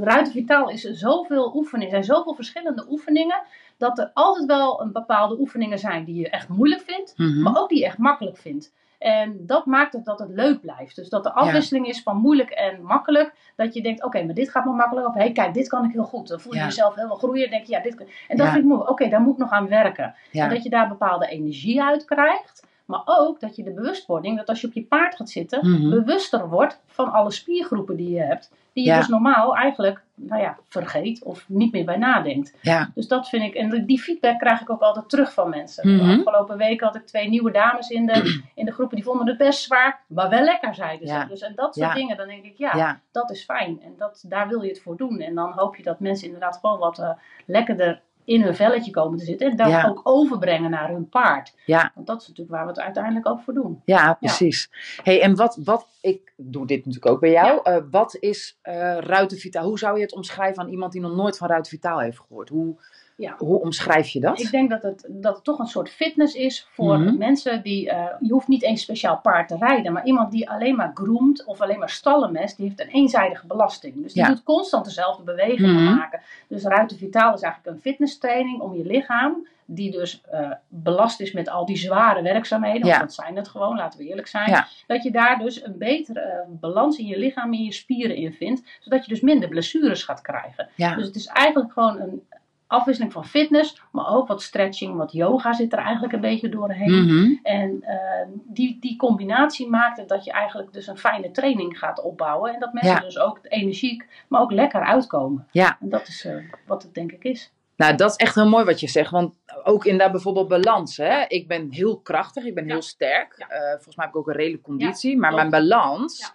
Ruiten 0.00 0.32
Vitaal 0.32 0.68
is 0.70 0.84
er 0.84 0.94
zoveel 0.96 1.52
oefeningen, 1.56 1.94
er 1.94 2.04
zijn 2.04 2.16
zoveel 2.16 2.34
verschillende 2.34 2.86
oefeningen, 2.90 3.42
dat 3.78 3.98
er 3.98 4.10
altijd 4.14 4.46
wel 4.46 4.80
een 4.82 4.92
bepaalde 4.92 5.38
oefeningen 5.38 5.78
zijn 5.78 6.04
die 6.04 6.20
je 6.20 6.30
echt 6.30 6.48
moeilijk 6.48 6.82
vindt, 6.82 7.14
Mhm. 7.16 7.42
maar 7.42 7.56
ook 7.60 7.68
die 7.68 7.78
je 7.78 7.84
echt 7.84 7.98
makkelijk 7.98 8.36
vindt. 8.36 8.72
En 8.98 9.36
dat 9.46 9.66
maakt 9.66 9.92
het 9.92 10.04
dat 10.04 10.18
het 10.18 10.28
leuk 10.30 10.60
blijft. 10.60 10.96
Dus 10.96 11.08
dat 11.08 11.22
de 11.22 11.32
afwisseling 11.32 11.86
is 11.86 12.02
van 12.02 12.16
moeilijk 12.16 12.50
en 12.50 12.82
makkelijk. 12.82 13.34
Dat 13.56 13.74
je 13.74 13.82
denkt, 13.82 14.04
oké, 14.04 14.22
maar 14.24 14.34
dit 14.34 14.50
gaat 14.50 14.64
me 14.64 14.72
makkelijk. 14.72 15.06
Of 15.06 15.14
hé, 15.14 15.30
kijk, 15.32 15.54
dit 15.54 15.68
kan 15.68 15.84
ik 15.84 15.92
heel 15.92 16.04
goed. 16.04 16.28
Dan 16.28 16.40
voel 16.40 16.52
je 16.52 16.58
Ja. 16.58 16.64
jezelf 16.64 16.94
helemaal 16.94 17.16
groeien. 17.16 17.44
En 17.44 17.50
denk 17.50 17.64
je, 17.64 17.72
ja, 17.72 17.80
dit 17.80 17.94
kan... 17.94 18.06
En 18.28 18.36
dat 18.36 18.46
Ja. 18.46 18.52
vind 18.52 18.62
ik 18.64 18.68
moeilijk. 18.68 18.90
Oké, 18.90 19.08
daar 19.08 19.20
moet 19.20 19.32
ik 19.32 19.38
nog 19.38 19.50
aan 19.50 19.68
werken. 19.68 20.14
En 20.32 20.48
dat 20.48 20.62
je 20.62 20.70
daar 20.70 20.88
bepaalde 20.88 21.26
energie 21.26 21.82
uit 21.82 22.04
krijgt. 22.04 22.66
Maar 22.84 23.02
ook 23.04 23.40
dat 23.40 23.56
je 23.56 23.62
de 23.62 23.72
bewustwording, 23.72 24.36
dat 24.36 24.48
als 24.48 24.60
je 24.60 24.66
op 24.66 24.72
je 24.72 24.82
paard 24.84 25.16
gaat 25.16 25.30
zitten, 25.30 25.70
Mhm. 25.70 25.90
bewuster 25.90 26.48
wordt 26.48 26.80
van 26.86 27.12
alle 27.12 27.30
spiergroepen 27.30 27.96
die 27.96 28.10
je 28.10 28.20
hebt. 28.20 28.52
Die 28.72 28.84
je 28.84 28.90
Ja. 28.90 28.98
dus 28.98 29.08
normaal 29.08 29.56
eigenlijk, 29.56 30.02
nou 30.14 30.42
ja, 30.42 30.56
vergeet 30.68 31.22
of 31.22 31.44
niet 31.48 31.72
meer 31.72 31.84
bij 31.84 31.96
nadenkt. 31.96 32.54
Ja. 32.60 32.90
Dus 32.94 33.08
dat 33.08 33.28
vind 33.28 33.42
ik, 33.42 33.54
en 33.54 33.86
die 33.86 34.00
feedback 34.00 34.38
krijg 34.38 34.60
ik 34.60 34.70
ook 34.70 34.80
altijd 34.80 35.08
terug 35.08 35.32
van 35.32 35.48
mensen. 35.50 35.88
Mhm. 35.96 36.06
De 36.06 36.16
afgelopen 36.16 36.56
week 36.56 36.80
had 36.80 36.94
ik 36.94 37.06
twee 37.06 37.28
nieuwe 37.28 37.50
dames 37.50 37.88
in 37.88 38.06
de, 38.06 38.42
in 38.54 38.64
de 38.64 38.72
groepen, 38.72 38.96
die 38.96 39.04
vonden 39.04 39.26
het 39.26 39.38
best 39.38 39.62
zwaar, 39.62 40.00
maar 40.06 40.28
wel 40.28 40.42
lekker, 40.42 40.74
zeiden 40.74 41.08
ze. 41.08 41.14
Ja. 41.14 41.24
Dus 41.24 41.40
en 41.40 41.52
dat 41.56 41.74
soort 41.74 41.94
dingen, 41.94 42.16
dan 42.16 42.26
denk 42.28 42.44
ik, 42.44 42.54
ja, 42.56 42.76
Ja. 42.76 43.00
dat 43.12 43.30
is 43.30 43.44
fijn. 43.44 43.80
En 43.82 43.94
dat, 43.98 44.24
daar 44.28 44.48
wil 44.48 44.62
je 44.62 44.68
het 44.68 44.80
voor 44.80 44.96
doen. 44.96 45.18
En 45.20 45.34
dan 45.34 45.52
hoop 45.52 45.76
je 45.76 45.82
dat 45.82 46.00
mensen 46.00 46.26
inderdaad 46.26 46.58
gewoon 46.60 46.78
wat 46.78 46.98
eh, 46.98 47.10
lekkerder 47.46 48.00
in 48.24 48.42
hun 48.42 48.54
velletje 48.54 48.90
komen 48.90 49.18
te 49.18 49.24
zitten. 49.24 49.50
En 49.50 49.56
dat 49.56 49.68
Ja. 49.68 49.88
ook 49.88 50.00
overbrengen 50.02 50.70
naar 50.70 50.88
hun 50.90 51.08
paard. 51.08 51.54
Ja. 51.66 51.92
Want 51.94 52.06
dat 52.06 52.20
is 52.20 52.28
natuurlijk 52.28 52.56
waar 52.56 52.64
we 52.64 52.70
het 52.70 52.80
uiteindelijk 52.80 53.28
ook 53.28 53.40
voor 53.40 53.54
doen. 53.54 53.82
Ja, 53.84 54.14
precies. 54.14 54.70
Hey, 55.02 55.20
en 55.22 55.36
wat, 55.36 55.58
wat, 55.64 55.86
ik 56.00 56.32
doe 56.36 56.66
dit 56.66 56.78
natuurlijk 56.86 57.12
ook 57.14 57.20
bij 57.20 57.30
jou. 57.30 57.60
Eh, 57.62 57.76
wat 57.90 58.16
is 58.20 58.58
eh 58.62 58.96
Ruiten 58.98 59.38
Vitaal? 59.38 59.64
Hoe 59.66 59.78
zou 59.78 59.96
je 59.96 60.02
het 60.02 60.14
omschrijven 60.14 60.62
aan 60.62 60.68
iemand 60.68 60.92
die 60.92 61.00
nog 61.00 61.14
nooit 61.16 61.36
van 61.36 61.48
Ruiten 61.48 61.70
Vitaal 61.70 61.98
heeft 62.00 62.18
gehoord? 62.18 62.48
Hoe, 62.48 62.76
Ja. 63.16 63.34
hoe 63.38 63.60
omschrijf 63.60 64.08
je 64.08 64.20
dat? 64.20 64.40
Ik 64.40 64.50
denk 64.50 64.70
dat 64.70 64.82
het, 64.82 65.06
dat 65.08 65.34
het 65.34 65.44
toch 65.44 65.58
een 65.58 65.66
soort 65.66 65.88
fitness 65.90 66.34
is 66.34 66.66
voor 66.70 66.98
Mhm. 66.98 67.16
mensen 67.18 67.62
die. 67.62 67.90
eh, 67.90 68.04
je 68.20 68.32
hoeft 68.32 68.48
niet 68.48 68.62
eens 68.62 68.82
speciaal 68.82 69.18
paard 69.18 69.48
te 69.48 69.56
rijden, 69.56 69.92
maar 69.92 70.04
iemand 70.06 70.30
die 70.32 70.50
alleen 70.50 70.76
maar 70.76 70.90
groomt 70.94 71.44
of 71.44 71.60
alleen 71.60 71.78
maar 71.78 71.90
stallenmest, 71.90 72.56
die 72.56 72.66
heeft 72.66 72.80
een 72.80 72.88
eenzijdige 72.88 73.46
belasting. 73.46 74.02
Dus 74.02 74.12
die 74.12 74.22
Ja. 74.22 74.28
doet 74.28 74.42
constant 74.42 74.84
dezelfde 74.84 75.22
bewegingen 75.22 75.74
Mhm. 75.84 75.94
maken. 75.94 76.20
Dus 76.48 76.62
Ruiten 76.64 76.96
Vitaal 76.98 77.34
is 77.34 77.40
eigenlijk 77.40 77.76
een 77.76 77.82
fitnesstraining 77.82 78.60
om 78.60 78.74
je 78.76 78.84
lichaam, 78.86 79.46
die 79.66 79.90
dus 79.90 80.20
eh, 80.30 80.50
belast 80.68 81.20
is 81.20 81.32
met 81.32 81.48
al 81.48 81.66
die 81.66 81.76
zware 81.76 82.22
werkzaamheden, 82.22 82.86
Ja. 82.86 82.88
want 82.88 83.00
dat 83.00 83.12
zijn 83.14 83.36
het 83.36 83.48
gewoon, 83.48 83.76
laten 83.76 83.98
we 83.98 84.06
eerlijk 84.06 84.26
zijn. 84.26 84.50
Ja. 84.50 84.66
Dat 84.86 85.02
je 85.02 85.10
daar 85.10 85.38
dus 85.38 85.64
een 85.64 85.78
betere 85.78 86.20
eh, 86.20 86.38
balans 86.48 86.98
in 86.98 87.06
je 87.06 87.18
lichaam, 87.18 87.52
in 87.52 87.62
je 87.64 87.72
spieren 87.72 88.16
in 88.16 88.32
vindt, 88.32 88.62
zodat 88.80 89.04
je 89.04 89.10
dus 89.12 89.20
minder 89.20 89.48
blessures 89.48 90.02
gaat 90.02 90.20
krijgen. 90.20 90.68
Dus 90.76 91.06
het 91.06 91.14
is 91.16 91.26
eigenlijk 91.26 91.72
gewoon 91.72 92.00
een 92.00 92.22
afwisseling 92.66 93.12
van 93.12 93.24
fitness, 93.24 93.82
maar 93.92 94.08
ook 94.08 94.28
wat 94.28 94.42
stretching, 94.42 94.96
wat 94.96 95.12
yoga 95.12 95.52
zit 95.52 95.72
er 95.72 95.78
eigenlijk 95.78 96.12
een 96.12 96.20
beetje 96.20 96.48
doorheen. 96.48 97.04
Mhm. 97.04 97.32
En 97.42 97.82
eh, 97.82 98.28
die, 98.44 98.76
die 98.80 98.96
combinatie 98.96 99.68
maakt 99.68 99.96
het 99.96 100.08
dat 100.08 100.24
je 100.24 100.32
eigenlijk 100.32 100.72
dus 100.72 100.86
een 100.86 100.98
fijne 100.98 101.30
training 101.30 101.78
gaat 101.78 102.02
opbouwen. 102.02 102.54
En 102.54 102.60
dat 102.60 102.72
mensen 102.72 102.92
Ja. 102.92 103.00
dus 103.00 103.18
ook 103.18 103.38
energiek, 103.42 104.06
maar 104.28 104.40
ook 104.40 104.52
lekker 104.52 104.80
uitkomen. 104.84 105.46
Ja. 105.50 105.76
En 105.80 105.88
dat 105.88 106.08
is 106.08 106.24
eh, 106.24 106.34
wat 106.66 106.82
het 106.82 106.94
denk 106.94 107.12
ik 107.12 107.24
is. 107.24 107.52
Nou, 107.76 107.94
dat 107.96 108.10
is 108.10 108.16
echt 108.16 108.34
heel 108.34 108.48
mooi 108.48 108.64
wat 108.64 108.80
je 108.80 108.88
zegt. 108.88 109.10
Want 109.10 109.34
ook 109.64 109.84
inderdaad 109.84 110.12
bijvoorbeeld 110.12 110.48
balans. 110.48 110.96
Hè? 110.96 111.24
Ik 111.28 111.48
ben 111.48 111.66
heel 111.70 111.98
krachtig, 112.00 112.44
ik 112.44 112.54
ben 112.54 112.66
Ja. 112.66 112.72
heel 112.72 112.82
sterk. 112.82 113.34
Ja. 113.38 113.46
Eh, 113.48 113.70
volgens 113.72 113.96
mij 113.96 114.04
heb 114.06 114.14
ik 114.14 114.20
ook 114.20 114.28
een 114.28 114.34
redelijke 114.34 114.64
conditie. 114.64 115.18
maar 115.18 115.30
klopt. 115.32 115.50
mijn 115.50 115.62
balans 115.62 116.18
Ja. 116.18 116.34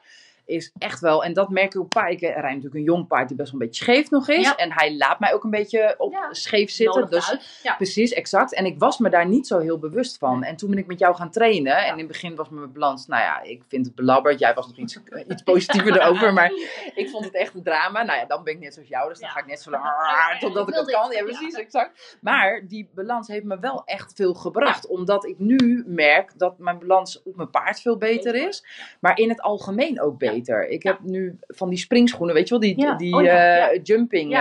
Is 0.50 0.72
echt 0.78 1.00
wel... 1.00 1.24
En 1.24 1.34
dat 1.34 1.50
merk 1.50 1.74
ik 1.74 1.82
op 1.82 1.92
paard. 1.92 2.12
Ik 2.12 2.20
rijd 2.20 2.36
natuurlijk 2.44 2.76
een 2.76 2.84
jong 2.84 3.08
paard 3.08 3.28
die 3.28 3.38
best 3.38 3.52
wel 3.52 3.62
een 3.62 3.68
beetje 3.68 3.84
scheef 3.84 4.10
nog 4.10 4.30
is. 4.30 4.46
Ja. 4.46 4.56
En 4.56 4.72
hij 4.74 4.98
laat 4.98 5.20
mij 5.20 5.34
ook 5.34 5.44
een 5.44 5.50
beetje 5.50 5.96
op 5.98 6.12
Ja. 6.12 6.34
scheef 6.34 6.72
zitten. 6.72 7.10
Dus. 7.10 7.60
Ja. 7.64 7.76
Precies, 7.76 8.12
exact. 8.14 8.54
En 8.54 8.66
ik 8.66 8.80
was 8.80 8.98
me 8.98 9.10
daar 9.10 9.28
niet 9.28 9.48
zo 9.48 9.60
heel 9.60 9.80
bewust 9.80 10.18
van. 10.18 10.44
En 10.44 10.56
toen 10.56 10.70
ben 10.70 10.80
ik 10.80 10.88
met 10.88 11.00
jou 11.00 11.16
gaan 11.16 11.32
trainen. 11.32 11.78
En 11.78 11.92
in 11.92 11.98
het 11.98 12.08
begin 12.08 12.36
was 12.36 12.50
mijn 12.50 12.72
balans, 12.72 13.08
nou 13.08 13.22
ja, 13.22 13.42
ik 13.42 13.64
vind 13.68 13.86
het 13.86 13.96
belabberd. 13.96 14.40
Jij 14.40 14.54
was 14.54 14.68
nog 14.68 14.78
iets, 14.78 15.00
eh, 15.10 15.24
iets 15.28 15.42
positiever 15.44 16.02
erover. 16.02 16.34
Maar 16.34 16.52
ik 16.96 17.10
vond 17.10 17.26
het 17.26 17.34
echt 17.36 17.56
een 17.56 17.64
drama. 17.64 18.04
Nou 18.04 18.20
ja, 18.20 18.26
dan 18.26 18.44
ben 18.44 18.54
ik 18.54 18.60
net 18.60 18.74
zoals 18.74 18.90
jou. 18.90 19.10
Dus 19.10 19.20
dan 19.20 19.30
ga 19.30 19.40
ik 19.40 19.46
net 19.46 19.62
zo 19.62 19.70
lang, 19.72 19.84
totdat 20.40 20.68
ik 20.68 20.76
het 20.76 20.92
kan. 20.92 21.12
Ja. 21.12 21.24
precies, 21.24 21.54
exact. 21.54 22.18
Maar 22.22 22.62
die 22.68 22.90
balans 22.94 23.28
heeft 23.28 23.46
me 23.46 23.60
wel 23.60 23.82
echt 23.86 24.14
veel 24.16 24.34
gebracht. 24.34 24.88
Omdat 24.88 25.26
ik 25.26 25.40
nu 25.40 25.84
merk 25.88 26.32
dat 26.38 26.58
mijn 26.58 26.80
balans 26.80 27.24
op 27.24 27.36
mijn 27.36 27.50
paard 27.50 27.82
veel 27.82 27.98
beter 27.98 28.36
is. 28.36 28.66
Maar 29.00 29.18
in 29.18 29.30
het 29.30 29.42
algemeen 29.42 30.02
ook 30.02 30.18
beter. 30.18 30.38
Ik 30.48 30.84
heb 30.84 31.00
nu 31.02 31.40
van 31.48 31.70
die 31.70 31.78
springschoenen, 31.78 32.36
weet 32.36 32.48
je 32.48 32.60
wel, 32.60 32.60
die, 32.76 32.96
die 32.98 33.16
Oh 33.16 33.28
eh, 33.28 33.80
jumping, 33.84 34.34
eh, 34.34 34.40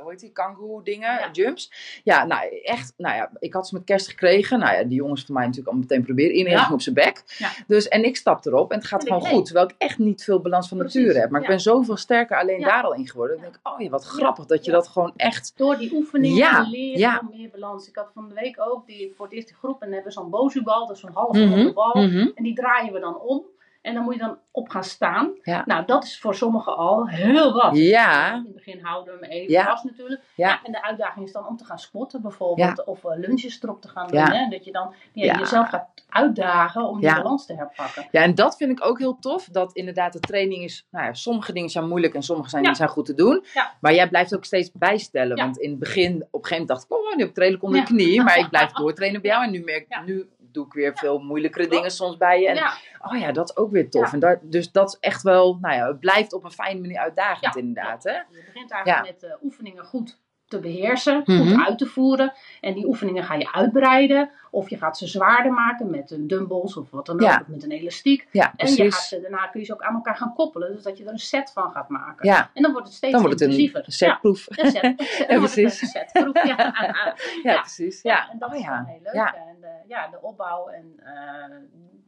hoe 0.00 0.10
heet 0.10 0.20
die, 0.20 0.32
kangoe 0.32 0.82
dingen, 0.82 1.18
jumps. 1.32 1.72
Ja, 2.04 2.24
nou 2.24 2.60
echt, 2.62 2.92
nou 2.96 3.16
ja, 3.16 3.30
ik 3.38 3.52
had 3.52 3.68
ze 3.68 3.74
met 3.74 3.84
kerst 3.84 4.08
gekregen. 4.08 4.58
Nou 4.58 4.76
ja, 4.76 4.82
die 4.82 4.96
jongens 4.96 5.24
van 5.24 5.34
mij 5.34 5.44
natuurlijk 5.44 5.68
allemaal 5.72 5.88
meteen 5.88 6.04
proberen. 6.04 6.32
Iedereen 6.36 6.58
Ja. 6.58 6.62
ging 6.62 6.74
op 6.74 6.80
zijn 6.80 6.94
bek. 6.94 7.22
Dus, 7.66 7.88
en 7.88 8.04
ik 8.04 8.16
stap 8.16 8.46
erop 8.46 8.70
en 8.70 8.78
het 8.78 8.86
gaat 8.86 9.00
En 9.00 9.06
gewoon 9.06 9.26
goed. 9.30 9.44
Terwijl 9.44 9.66
ik 9.66 9.74
echt 9.78 9.98
niet 9.98 10.24
veel 10.24 10.40
balans 10.40 10.68
van 10.68 10.78
Precies, 10.78 11.00
nature 11.00 11.20
heb. 11.20 11.30
Maar 11.30 11.40
ik 11.40 11.46
ben 11.46 11.60
zoveel 11.60 11.96
sterker 11.96 12.38
alleen 12.38 12.60
daar 12.60 12.82
al 12.82 12.94
in 12.94 13.08
geworden. 13.08 13.36
Ik 13.36 13.42
denk, 13.42 13.58
oh 13.62 13.80
ja, 13.80 13.88
wat 13.88 14.04
grappig 14.04 14.46
dat 14.46 14.64
je 14.64 14.70
dat 14.70 14.88
gewoon 14.88 15.12
echt... 15.16 15.52
Door 15.56 15.78
die 15.78 15.92
oefeningen 15.92 16.36
Ja, 16.36 16.66
leren 16.70 16.98
ja. 16.98 17.22
meer 17.30 17.50
balans. 17.50 17.88
Ik 17.88 17.96
had 17.96 18.10
van 18.14 18.28
de 18.28 18.34
week 18.34 18.56
ook 18.60 18.86
die, 18.86 19.12
voor 19.16 19.24
het 19.24 19.34
eerst 19.34 19.46
die 19.48 19.56
groep 19.56 19.82
en 19.82 19.92
hebben 19.92 20.12
zo'n 20.12 20.30
bozubal, 20.30 20.86
dat 20.86 20.96
is 20.96 21.02
zo'n 21.02 21.12
halve 21.14 21.46
ronde 21.46 21.72
bal. 21.72 22.02
mhm. 22.02 22.28
En 22.34 22.42
die 22.42 22.54
draaien 22.54 22.92
we 22.92 23.00
dan 23.00 23.20
om. 23.20 23.44
En 23.82 23.94
dan 23.94 24.02
moet 24.04 24.14
je 24.14 24.20
dan 24.20 24.38
op 24.50 24.68
gaan 24.68 24.84
staan. 24.84 25.32
Ja. 25.42 25.62
Nou, 25.66 25.84
dat 25.86 26.04
is 26.04 26.20
voor 26.20 26.34
sommigen 26.34 26.76
al 26.76 27.08
heel 27.08 27.52
wat. 27.52 27.76
Ja. 27.76 28.34
In 28.34 28.42
het 28.44 28.54
begin 28.54 28.80
houden 28.84 29.14
we 29.18 29.26
hem 29.26 29.30
even 29.30 29.52
Ja. 29.52 29.64
vast 29.64 29.84
natuurlijk. 29.84 30.22
Ja. 30.34 30.60
en 30.64 30.72
de 30.72 30.82
uitdaging 30.82 31.26
is 31.26 31.32
dan 31.32 31.46
om 31.46 31.56
te 31.56 31.64
gaan 31.64 31.78
squatten 31.78 32.22
bijvoorbeeld. 32.22 32.84
Of 32.84 33.04
eh, 33.04 33.18
lunges 33.18 33.62
erop 33.62 33.80
te 33.82 33.88
gaan 33.88 34.08
doen. 34.08 34.20
Hè? 34.20 34.48
Dat 34.48 34.64
je 34.64 34.72
dan 34.72 34.94
jezelf 35.12 35.68
gaat 35.68 35.88
uitdagen 36.08 36.88
om 36.88 37.00
die 37.00 37.14
balans 37.14 37.46
te 37.46 37.54
herpakken. 37.54 38.08
Ja, 38.10 38.22
en 38.22 38.34
dat 38.34 38.56
vind 38.56 38.70
ik 38.70 38.84
ook 38.84 38.98
heel 38.98 39.18
tof. 39.18 39.44
Dat 39.44 39.72
inderdaad 39.72 40.12
de 40.12 40.20
training 40.20 40.62
is... 40.62 40.86
Nou 40.90 41.04
ja, 41.06 41.14
sommige 41.14 41.52
dingen 41.52 41.70
zijn 41.70 41.88
moeilijk 41.88 42.14
en 42.14 42.22
sommige 42.22 42.48
zijn, 42.48 42.74
zijn 42.74 42.88
goed 42.88 43.06
te 43.06 43.14
doen. 43.14 43.44
Ja. 43.54 43.72
Maar 43.80 43.94
jij 43.94 44.08
blijft 44.08 44.34
ook 44.34 44.44
steeds 44.44 44.72
bijstellen. 44.72 45.36
Ja. 45.36 45.42
Want 45.44 45.58
in 45.58 45.70
het 45.70 45.78
begin, 45.78 46.14
op 46.14 46.20
een 46.20 46.28
gegeven 46.46 46.50
moment 46.50 46.68
dacht 46.68 46.84
ik... 46.84 46.92
Oh, 46.92 47.16
nu 47.16 47.20
heb 47.22 47.30
ik 47.30 47.36
redelijk 47.38 47.62
onder 47.62 47.80
de 47.80 47.86
knie. 47.86 48.22
Maar 48.22 48.38
ik 48.38 48.48
blijf 48.48 48.72
doortrainen 48.80 49.20
bij 49.20 49.30
jou. 49.30 49.44
En 49.44 49.50
nu 49.50 49.60
merk 49.64 49.86
ik... 49.88 50.02
Nu 50.06 50.28
doe 50.52 50.66
ik 50.66 50.72
weer 50.72 50.96
veel 50.98 51.18
moeilijkere 51.18 51.66
dingen 51.66 51.90
soms 51.90 52.16
bij 52.16 52.40
je. 52.40 52.48
En 52.48 52.72
oh 52.98 53.18
ja, 53.18 53.32
dat 53.32 53.48
is 53.48 53.56
ook 53.56 53.70
weer 53.70 53.90
tof. 53.90 54.12
En 54.12 54.18
daar, 54.18 54.38
dus 54.42 54.72
dat 54.72 54.88
is 54.88 54.98
echt 55.00 55.22
wel... 55.22 55.58
Nou 55.60 55.74
ja, 55.74 55.86
het 55.86 56.00
blijft 56.00 56.32
op 56.32 56.44
een 56.44 56.50
fijne 56.50 56.80
manier 56.80 56.98
uitdagend 56.98 57.56
inderdaad. 57.56 58.04
Hè? 58.04 58.12
je 58.12 58.42
begint 58.44 58.70
eigenlijk 58.70 59.12
met 59.12 59.22
eh, 59.30 59.42
oefeningen 59.42 59.84
goed 59.84 60.18
te 60.50 60.58
beheersen, 60.58 61.22
Mhm. 61.24 61.48
goed 61.48 61.66
uit 61.66 61.78
te 61.78 61.86
voeren. 61.86 62.32
En 62.60 62.74
die 62.74 62.86
oefeningen 62.86 63.24
ga 63.24 63.34
je 63.34 63.52
uitbreiden. 63.52 64.30
Of 64.50 64.70
je 64.70 64.76
gaat 64.76 64.98
ze 64.98 65.06
zwaarder 65.06 65.52
maken 65.52 65.90
met 65.90 66.10
een 66.10 66.26
dumbbells 66.26 66.76
of 66.76 66.90
wat 66.90 67.06
dan 67.06 67.14
ook. 67.14 67.20
Ja. 67.22 67.38
Of 67.40 67.46
met 67.46 67.62
een 67.64 67.70
elastiek. 67.70 68.26
Ja, 68.30 68.52
En 68.56 68.74
je 68.74 68.90
gaat 68.92 69.02
ze, 69.02 69.20
daarna 69.20 69.46
kun 69.46 69.60
je 69.60 69.66
ze 69.66 69.72
ook 69.72 69.82
aan 69.82 69.94
elkaar 69.94 70.16
gaan 70.16 70.34
koppelen. 70.34 70.72
Dus 70.74 70.82
dat 70.82 70.98
je 70.98 71.04
er 71.04 71.10
een 71.12 71.18
set 71.18 71.52
van 71.52 71.70
gaat 71.70 71.88
maken. 71.88 72.26
Ja, 72.28 72.50
En 72.54 72.62
dan 72.62 72.72
wordt 72.72 72.86
het 72.86 72.96
steeds 72.96 73.12
dan 73.12 73.22
wordt 73.22 73.40
het 73.40 73.48
intensiever. 73.48 73.82
een 73.86 73.92
setproef. 73.92 74.46
Ja, 74.56 74.64
een 74.64 74.70
set. 74.70 74.84
Een 74.84 75.06
set. 75.06 75.28
Dan 75.28 75.38
wordt 75.38 75.54
het 75.54 75.62
precies. 75.64 75.80
een 75.82 75.88
setproef. 75.88 76.44
Ja. 77.42 77.60
Precies. 77.60 78.02
Ja, 78.02 78.30
en 78.30 78.38
dat 78.38 78.50
oh, 78.50 78.56
is 78.58 78.64
gewoon 78.64 78.84
heel 78.84 79.00
leuk. 79.02 79.14
Ja. 79.14 79.34
En 79.34 79.56
de, 79.60 79.68
ja, 79.88 80.08
de 80.08 80.18
opbouw 80.22 80.66
en 80.68 80.92
eh, 81.04 81.56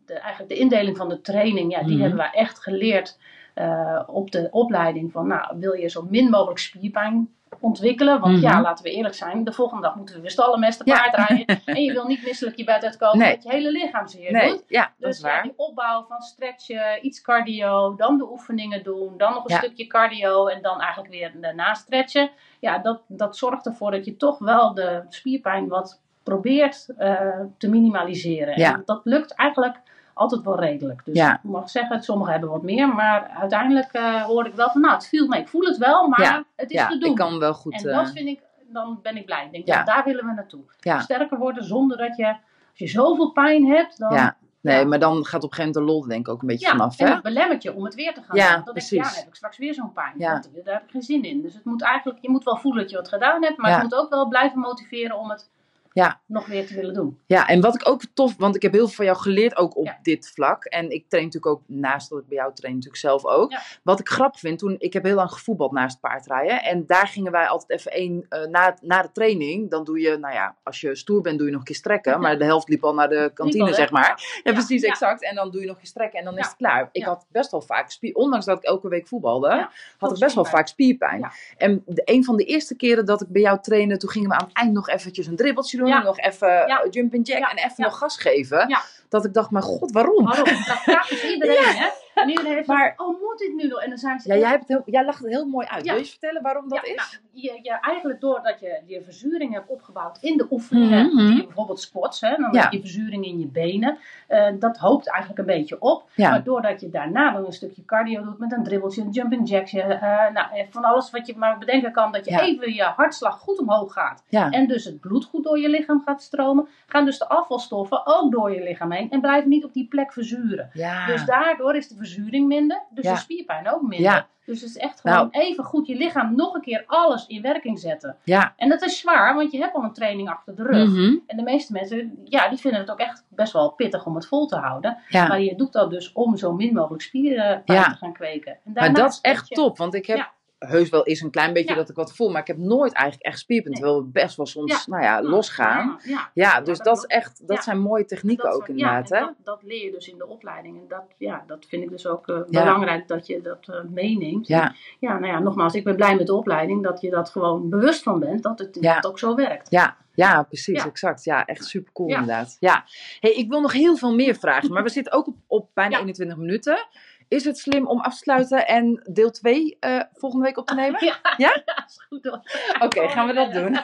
de, 0.07 0.15
eigenlijk 0.15 0.49
de 0.53 0.59
indeling 0.59 0.97
van 0.97 1.09
de 1.09 1.21
training, 1.21 1.73
ja, 1.73 1.83
die 1.83 1.93
Mhm. 1.93 2.01
hebben 2.01 2.19
we 2.19 2.31
echt 2.39 2.59
geleerd 2.63 3.19
eh, 3.55 4.03
op 4.07 4.31
de 4.31 4.49
opleiding. 4.51 5.13
Van, 5.13 5.27
nou, 5.27 5.59
wil 5.59 5.73
je 5.73 5.89
zo 5.89 6.07
min 6.11 6.31
mogelijk 6.31 6.59
spierpijn 6.59 7.29
ontwikkelen? 7.61 8.21
Want 8.21 8.33
Mhm. 8.33 8.43
ja, 8.43 8.61
laten 8.61 8.85
we 8.85 8.91
eerlijk 8.91 9.15
zijn, 9.15 9.45
de 9.45 9.53
volgende 9.53 9.83
dag 9.83 9.95
moeten 9.95 10.15
we 10.15 10.21
weer 10.21 10.31
stallen 10.31 10.61
met 10.61 10.81
Ja. 10.85 10.97
paard 11.11 11.29
rijden. 11.29 11.61
en 11.77 11.83
je 11.83 11.93
wil 11.93 12.07
niet 12.07 12.25
misselijk 12.25 12.57
je 12.57 12.65
bed 12.65 12.85
uitkomen, 12.85 13.19
Nee. 13.19 13.35
dat 13.35 13.43
je 13.43 13.51
hele 13.51 13.71
lichaam 13.71 14.07
zeer 14.07 14.33
Nee, 14.33 14.49
doet. 14.51 14.65
ja, 14.69 14.93
Dus 14.99 15.21
ja, 15.21 15.43
die 15.43 15.53
opbouw 15.57 16.05
van 16.09 16.21
stretchen, 16.21 17.07
iets 17.07 17.23
cardio, 17.23 17.95
dan 17.97 18.19
de 18.19 18.31
oefeningen 18.31 18.83
doen, 18.83 19.15
dan 19.17 19.33
nog 19.33 19.45
een 19.45 19.55
Ja. 19.55 19.59
stukje 19.63 19.87
cardio 19.87 20.47
en 20.47 20.63
dan 20.63 20.81
eigenlijk 20.81 21.13
weer 21.13 21.33
daarna 21.41 21.75
stretchen. 21.75 22.31
Ja, 22.61 22.79
dat, 22.79 23.01
dat 23.07 23.37
zorgt 23.37 23.67
ervoor 23.67 23.91
dat 23.91 24.05
je 24.05 24.17
toch 24.17 24.39
wel 24.39 24.75
de 24.75 25.03
spierpijn 25.09 25.69
wat 25.69 26.01
probeert 26.23 26.87
eh, 26.99 27.41
te 27.59 27.69
minimaliseren. 27.69 28.59
Ja. 28.59 28.75
En 28.75 28.83
dat 28.85 29.01
lukt 29.05 29.35
eigenlijk 29.35 29.77
altijd 30.23 30.43
wel 30.43 30.59
redelijk. 30.61 31.05
Dus 31.05 31.17
Ja. 31.17 31.35
ik 31.35 31.43
mag 31.43 31.71
zeggen, 31.71 32.03
sommigen 32.03 32.33
hebben 32.33 32.51
wat 32.51 32.63
meer, 32.63 32.89
maar 32.89 33.29
uiteindelijk 33.29 33.93
eh 33.93 34.23
hoor 34.23 34.47
ik 34.47 34.55
wel 34.55 34.71
van, 34.71 34.81
nou, 34.81 34.95
het 34.95 35.09
viel 35.09 35.27
mee. 35.27 35.41
Ik 35.41 35.49
voel 35.49 35.63
het 35.65 35.77
wel, 35.77 36.09
maar 36.09 36.21
Ja. 36.23 36.45
het 36.57 36.71
is 36.71 36.77
Ja, 36.81 36.89
te 36.89 36.99
doen. 36.99 37.11
ik 37.11 37.17
kan 37.17 37.39
wel 37.39 37.55
goed... 37.55 37.73
en 37.85 37.91
eh, 37.91 37.97
dat 37.97 38.11
vind 38.11 38.29
ik, 38.29 38.41
dan 38.73 38.99
ben 39.03 39.17
ik 39.17 39.25
blij. 39.27 39.45
Ik 39.45 39.53
denk, 39.53 39.67
Ja. 39.67 39.83
daar 39.85 40.05
willen 40.05 40.27
we 40.27 40.33
naartoe. 40.33 40.61
Sterker 41.03 41.39
worden 41.39 41.65
zonder 41.65 41.97
dat 41.97 42.17
je, 42.17 42.27
als 42.27 42.79
je 42.79 42.89
zoveel 42.89 43.31
pijn 43.33 43.67
hebt, 43.67 43.99
dan 43.99 44.13
ja. 44.15 44.37
Nee, 44.61 44.85
maar 44.85 44.99
dan 44.99 45.25
gaat 45.27 45.43
op 45.45 45.51
een 45.51 45.57
gegeven 45.57 45.59
moment 45.59 45.75
de 45.75 45.93
lol 46.01 46.09
denk 46.09 46.27
ik 46.27 46.33
ook 46.33 46.41
een 46.41 46.47
beetje 46.49 46.69
vanaf, 46.69 46.99
en 46.99 47.07
hè? 47.07 47.13
dat 47.13 47.23
belemmert 47.23 47.63
je 47.63 47.75
om 47.75 47.85
het 47.85 47.95
weer 47.95 48.15
te 48.15 48.23
gaan 48.23 48.37
Ja, 48.37 48.55
doen. 48.57 48.65
Dan 48.65 48.75
denk 48.75 48.87
je, 48.87 48.95
ja, 48.97 49.01
precies. 49.01 49.15
dan 49.15 49.19
heb 49.23 49.29
ik 49.29 49.35
straks 49.35 49.59
weer 49.59 49.75
zo'n 49.75 49.93
pijn. 49.93 50.13
Daar 50.19 50.43
heb 50.65 50.83
ik 50.83 50.91
geen 50.91 51.03
zin 51.03 51.23
in. 51.25 51.43
Dus 51.43 51.55
het 51.55 51.65
moet 51.65 51.83
eigenlijk, 51.83 52.19
je 52.23 52.31
moet 52.31 52.45
wel 52.45 52.57
voelen 52.57 52.81
dat 52.83 52.91
je 52.91 52.97
wat 52.97 53.09
gedaan 53.09 53.43
hebt, 53.43 53.57
maar 53.59 53.73
het 53.73 53.83
moet 53.83 53.95
ook 53.95 54.11
wel 54.11 54.29
blijven 54.29 54.59
motiveren 54.59 55.19
om 55.19 55.31
het 55.31 55.51
Ja. 55.93 56.21
nog 56.27 56.47
weer 56.47 56.67
te 56.67 56.75
willen 56.75 56.95
doen. 56.95 57.21
Ja, 57.27 57.49
en 57.49 57.61
wat 57.61 57.75
ik 57.75 57.89
ook 57.89 58.03
tof, 58.15 58.37
want 58.37 58.57
ik 58.57 58.63
heb 58.63 58.73
heel 58.73 58.87
veel 58.87 58.95
van 58.95 59.05
jou 59.05 59.17
geleerd 59.19 59.57
ook 59.57 59.77
op 59.77 59.87
Ja. 59.87 59.99
dit 60.03 60.31
vlak. 60.35 60.65
En 60.65 60.91
ik 60.91 61.09
train 61.09 61.25
natuurlijk 61.25 61.53
ook, 61.53 61.63
naast 61.67 62.11
dat 62.11 62.19
ik 62.19 62.27
bij 62.29 62.37
jou 62.37 62.55
train, 62.55 62.75
natuurlijk 62.75 63.03
zelf 63.03 63.25
ook. 63.25 63.51
Ja. 63.51 63.63
Wat 63.83 64.01
ik 64.01 64.09
grappig 64.09 64.41
vind, 64.41 64.59
toen, 64.59 64.77
ik 64.79 64.93
heb 64.93 65.03
heel 65.05 65.15
lang 65.15 65.31
gevoetbald 65.31 65.73
naast 65.73 66.01
paardrijden. 66.01 66.63
En 66.63 66.87
daar 66.87 67.07
gingen 67.07 67.33
wij 67.33 67.47
altijd 67.47 67.79
even 67.81 67.93
één, 67.93 68.27
eh, 68.29 68.47
na, 68.47 68.77
na 68.81 69.03
de 69.03 69.13
training, 69.13 69.71
dan 69.71 69.85
doe 69.85 70.01
je, 70.01 70.17
nou 70.17 70.35
ja, 70.35 70.57
als 70.63 70.81
je 70.81 70.95
stoer 70.97 71.21
bent 71.21 71.37
doe 71.39 71.47
je 71.47 71.53
nog 71.53 71.61
een 71.61 71.67
keer 71.67 71.77
strekken. 71.77 72.21
Maar 72.21 72.39
de 72.39 72.45
helft 72.45 72.69
liep 72.69 72.85
al 72.85 72.95
naar 72.95 73.09
de 73.09 73.31
kantine, 73.35 73.65
al, 73.65 73.75
zeg 73.75 73.91
maar. 73.91 74.41
Ja, 74.43 74.53
precies, 74.53 74.83
exact. 74.83 75.23
En 75.23 75.35
dan 75.35 75.51
doe 75.51 75.61
je 75.61 75.67
nog 75.67 75.81
een 75.81 75.87
strekken 75.87 76.19
en 76.19 76.25
dan 76.25 76.39
is 76.39 76.47
het 76.47 76.57
klaar. 76.57 76.89
Ik 76.93 77.05
had 77.05 77.27
best 77.29 77.51
wel 77.51 77.63
vaak 77.63 77.91
spier, 77.91 78.15
ondanks 78.15 78.47
dat 78.47 78.57
ik 78.59 78.65
elke 78.65 78.89
week 78.89 79.07
voetbalde, 79.09 79.69
had 79.99 80.13
ik 80.13 80.19
best 80.19 80.35
wel 80.35 80.45
vaak 80.45 80.67
spierpijn. 80.69 81.31
En 81.57 81.83
de, 81.87 82.03
een 82.05 82.25
van 82.25 82.37
de 82.37 82.45
eerste 82.45 82.77
keren 82.77 83.07
dat 83.07 83.21
ik 83.21 83.29
bij 83.29 83.43
jou 83.43 83.59
trainde, 83.61 83.97
toen 83.97 84.11
gingen 84.11 84.29
we 84.29 84.35
aan 84.35 84.47
het 84.47 84.57
eind 84.57 84.73
nog 84.73 84.89
eventjes 84.89 85.27
een 85.27 85.37
dribbeltje 85.37 85.77
doen. 85.77 85.82
Ja. 85.87 86.03
Nog 86.03 86.19
even 86.19 86.67
eh, 86.67 86.87
jump 86.91 87.15
and 87.15 87.27
jack 87.27 87.39
Ja. 87.39 87.51
en 87.51 87.57
even 87.57 87.75
nog 87.85 87.99
gas 87.99 88.19
geven. 88.19 88.69
Dat 89.13 89.25
ik 89.25 89.35
dacht, 89.35 89.51
maar 89.51 89.63
god, 89.63 89.93
waarom? 89.93 90.25
Waarom? 90.25 90.45
Dat 90.67 90.83
vraagt 90.83 91.09
dus 91.09 91.31
iedereen, 91.33 91.65
hè? 91.65 91.89
Iedereen 92.27 92.53
heeft 92.55 92.67
Maar- 92.67 92.95
oh, 92.97 93.07
moet 93.09 93.39
dit 93.39 93.55
nu 93.55 93.67
nog? 93.69 93.81
En 93.83 93.89
dan 93.89 93.99
zijn 93.99 94.21
ze 94.21 94.29
Ja, 94.29 94.39
jij, 94.39 94.49
hebt 94.49 94.69
heel, 94.69 94.83
jij 94.85 95.05
lacht 95.05 95.19
het 95.19 95.29
heel 95.29 95.45
mooi 95.47 95.67
uit. 95.67 95.81
Ja. 95.85 95.87
Wil 95.87 95.93
je 95.95 95.99
eens 95.99 96.11
vertellen 96.11 96.43
waarom 96.43 96.69
dat 96.69 96.79
Ja, 96.87 96.93
is? 96.93 96.97
nou, 96.97 97.09
je, 97.33 97.59
je, 97.63 97.79
eigenlijk 97.81 98.21
doordat 98.21 98.61
je 98.61 98.81
je 98.87 99.03
verzuring 99.03 99.53
hebt 99.53 99.69
opgebouwd 99.69 100.19
in 100.21 100.37
de 100.37 100.47
oefeningen, 100.51 101.17
die 101.17 101.37
je 101.37 101.45
bijvoorbeeld 101.45 101.81
squats, 101.81 102.21
hè, 102.21 102.37
dan 102.37 102.57
heb 102.57 102.73
je 102.73 102.81
verzuring 102.81 103.25
in 103.25 103.39
je 103.39 103.47
benen. 103.47 103.99
eh, 104.29 104.47
dat 104.59 104.77
hoopt 104.77 105.09
eigenlijk 105.09 105.39
een 105.39 105.47
beetje 105.57 105.77
op. 105.81 106.09
Ja. 106.15 106.31
Maar 106.31 106.43
doordat 106.45 106.81
je 106.81 106.91
daarna 106.91 107.33
dan 107.33 107.45
een 107.47 107.53
stukje 107.53 107.85
cardio 107.85 108.25
doet 108.25 108.39
met 108.39 108.53
een 108.53 108.63
dribbeltje, 108.65 109.03
een 109.03 109.11
jumping 109.11 109.49
jackje, 109.49 109.83
eh, 109.83 110.33
nou, 110.33 110.47
eh, 110.57 110.65
van 110.71 110.85
alles 110.85 111.11
wat 111.11 111.27
je 111.27 111.37
maar 111.37 111.59
bedenken 111.59 111.93
kan, 111.93 112.13
dat 112.13 112.25
je 112.25 112.41
even 112.41 112.75
je 112.75 112.83
hartslag 112.83 113.39
goed 113.39 113.59
omhoog 113.59 113.93
gaat. 113.93 114.23
En 114.31 114.67
dus 114.67 114.85
het 114.85 115.01
bloed 115.01 115.25
goed 115.25 115.45
door 115.45 115.59
je 115.59 115.69
lichaam 115.69 116.03
gaat 116.05 116.23
stromen, 116.23 116.69
gaan 116.87 117.05
dus 117.05 117.19
de 117.19 117.29
afvalstoffen 117.29 118.01
ook 118.05 118.33
door 118.33 118.55
je 118.55 118.63
lichaam 118.63 118.91
heen 118.93 119.02
en 119.11 119.21
blijven 119.21 119.49
niet 119.49 119.65
op 119.65 119.73
die 119.73 119.87
plek 119.89 120.13
verzuren. 120.13 120.71
ja. 120.73 121.07
Dus 121.07 121.25
daardoor 121.25 121.75
is 121.77 121.89
de 121.89 121.97
verzuring 121.97 122.47
minder, 122.49 122.83
dus 122.91 123.05
Ja. 123.05 123.13
de 123.15 123.19
spierpijn 123.21 123.69
ook 123.71 123.83
minder. 123.83 124.01
Ja. 124.11 124.27
Dus 124.47 124.61
het 124.61 124.71
is 124.71 124.77
echt 124.77 125.05
Nou. 125.05 125.17
gewoon 125.17 125.31
even 125.45 125.65
goed 125.65 125.87
je 125.87 125.97
lichaam 125.97 126.35
nog 126.37 126.55
een 126.55 126.61
keer 126.61 126.85
alles 126.87 127.27
in 127.27 127.43
werking 127.43 127.79
zetten. 127.79 128.17
ja. 128.25 128.53
En 128.57 128.69
dat 128.69 128.83
is 128.83 128.99
zwaar, 128.99 129.35
want 129.35 129.53
je 129.53 129.59
hebt 129.59 129.75
al 129.75 129.83
een 129.83 129.93
training 129.93 130.29
achter 130.29 130.55
de 130.57 130.63
rug. 130.63 130.89
Mhm. 130.89 131.15
En 131.27 131.37
de 131.37 131.43
meeste 131.43 131.73
mensen, 131.73 132.19
ja, 132.25 132.49
die 132.49 132.59
vinden 132.59 132.81
het 132.81 132.91
ook 132.91 132.99
echt 132.99 133.25
best 133.29 133.53
wel 133.53 133.71
pittig 133.71 134.07
om 134.07 134.15
het 134.15 134.27
vol 134.27 134.47
te 134.47 134.57
houden. 134.57 134.99
ja. 135.09 135.27
Maar 135.27 135.41
je 135.41 135.55
doet 135.57 135.73
dat 135.73 135.91
dus 135.91 136.13
om 136.13 136.37
zo 136.37 136.53
min 136.53 136.75
mogelijk 136.75 137.03
spieren 137.03 137.63
Ja. 137.65 137.83
te 137.85 137.97
gaan 137.97 138.13
kweken. 138.13 138.53
En 138.65 138.73
Maar 138.73 138.93
dat 138.93 139.11
is 139.13 139.19
echt 139.21 139.49
je- 139.49 139.55
top, 139.55 139.77
want 139.79 139.95
ik 139.95 140.07
heb. 140.07 140.33
Heus 140.67 140.89
wel 140.89 141.07
eens 141.07 141.21
een 141.21 141.31
klein 141.31 141.53
beetje 141.53 141.71
Ja. 141.71 141.75
dat 141.77 141.89
ik 141.89 141.97
wat 141.97 142.15
voel, 142.15 142.31
maar 142.31 142.41
ik 142.41 142.47
heb 142.47 142.57
nooit 142.57 142.93
eigenlijk 142.93 143.27
echt 143.27 143.39
spierpijn, 143.39 143.73
Nee. 143.73 143.83
terwijl 143.83 144.03
we 144.05 144.11
best 144.11 144.37
wel 144.37 144.47
soms, 144.47 144.73
Ja. 144.73 144.81
nou 144.87 145.03
ja, 145.03 145.23
losgaan. 145.23 145.99
Ja, 146.35 146.61
dus 146.61 146.77
dat 146.79 146.87
dat 146.87 146.97
is 146.97 147.05
echt, 147.05 147.49
dat 147.49 147.65
zijn 147.65 147.79
mooie 147.81 148.05
technieken 148.05 148.45
Dat 148.51 148.55
ook 148.55 148.69
inderdaad, 148.69 149.09
hè? 149.09 149.21
Dat, 149.21 149.35
dat 149.43 149.63
leer 149.63 149.85
je 149.85 149.91
dus 149.91 150.09
in 150.09 150.19
de 150.19 150.27
opleiding. 150.27 150.77
En 150.81 150.85
dat, 150.89 151.05
ja, 151.19 151.45
dat 151.47 151.65
vind 151.69 151.83
ik 151.83 151.91
dus 151.91 152.07
ook 152.07 152.29
eh, 152.29 152.41
belangrijk 152.49 153.09
dat 153.09 153.27
je 153.27 153.41
dat 153.43 153.69
eh, 153.69 153.83
meeneemt. 153.91 154.47
Ja. 154.47 154.75
ja, 155.01 155.19
nou 155.19 155.33
ja, 155.33 155.39
nogmaals, 155.39 155.75
ik 155.75 155.85
ben 155.85 155.97
blij 155.97 156.17
met 156.17 156.27
de 156.27 156.35
opleiding 156.35 156.83
dat 156.83 157.01
je 157.01 157.11
dat 157.11 157.31
gewoon 157.31 157.69
bewust 157.69 158.03
van 158.03 158.19
bent, 158.21 158.43
dat 158.43 158.59
het 158.59 158.77
inderdaad 158.77 159.07
ook 159.07 159.19
zo 159.19 159.35
werkt. 159.35 159.71
Ja, 159.71 159.97
ja, 160.15 160.43
precies, 160.43 160.83
Ja. 160.83 160.89
exact. 160.89 161.25
Ja, 161.25 161.45
echt 161.45 161.65
super 161.65 161.93
cool 161.93 162.09
Ja. 162.09 162.19
inderdaad. 162.19 162.57
Ja. 162.61 162.85
Hey, 163.21 163.33
ik 163.33 163.49
wil 163.49 163.61
nog 163.61 163.73
heel 163.73 163.97
veel 163.97 164.15
meer 164.15 164.35
vragen, 164.35 164.73
maar 164.73 164.83
we 164.83 164.89
zitten 164.89 165.13
ook 165.13 165.27
op, 165.27 165.37
op 165.47 165.69
bijna 165.75 165.91
Ja. 165.95 165.99
21 166.01 166.37
minuten. 166.37 166.87
Is 167.33 167.45
het 167.45 167.59
slim 167.59 167.87
om 167.87 168.01
af 168.01 168.13
te 168.13 168.19
sluiten 168.19 168.67
en 168.67 169.03
deel 169.13 169.31
2 169.31 169.79
volgende 170.15 170.45
week 170.45 170.57
op 170.57 170.67
te 170.67 170.75
nemen? 170.75 171.05
Ja, 171.05 171.17
Ja? 171.37 171.63
is 171.87 172.05
goed 172.09 172.25
hoor. 172.25 172.41
Oké, 172.79 173.09
gaan 173.09 173.27
we 173.27 173.33
dat 173.33 173.53
doen. 173.53 173.79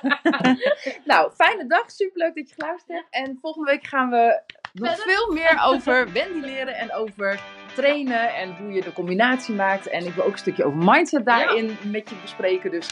nou, 1.10 1.30
fijne 1.32 1.66
dag. 1.66 1.90
Superleuk 1.90 2.34
dat 2.34 2.48
je 2.48 2.54
geluisterd 2.54 2.98
hebt. 2.98 3.06
En 3.10 3.38
volgende 3.40 3.70
week 3.70 3.86
gaan 3.86 4.10
we 4.10 4.42
nog 4.72 4.96
veel 4.96 5.32
meer 5.32 5.60
over 5.64 6.12
Wendy 6.12 6.38
leren 6.38 6.74
en 6.74 6.94
over 6.94 7.40
trainen 7.74 8.34
en 8.34 8.56
hoe 8.56 8.72
je 8.72 8.82
de 8.82 8.92
combinatie 8.92 9.54
maakt. 9.54 9.88
En 9.88 10.06
ik 10.06 10.14
wil 10.14 10.24
ook 10.24 10.32
een 10.32 10.38
stukje 10.38 10.64
over 10.64 10.78
mindset 10.78 11.24
daarin 11.24 11.76
met 11.82 12.08
je 12.08 12.16
bespreken. 12.22 12.70
Dus 12.70 12.88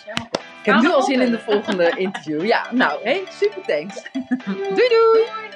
ik 0.63 0.73
heb 0.73 0.81
nu 0.81 0.91
al 0.91 1.03
zin 1.03 1.21
in 1.21 1.31
de 1.31 1.41
volgende 1.41 1.93
interview. 2.07 2.45
Ja, 2.45 2.73
nou, 2.73 3.03
hey, 3.03 3.25
super 3.29 3.63
thanks. 3.63 4.03
doei 4.75 4.89
doei! 4.89 5.56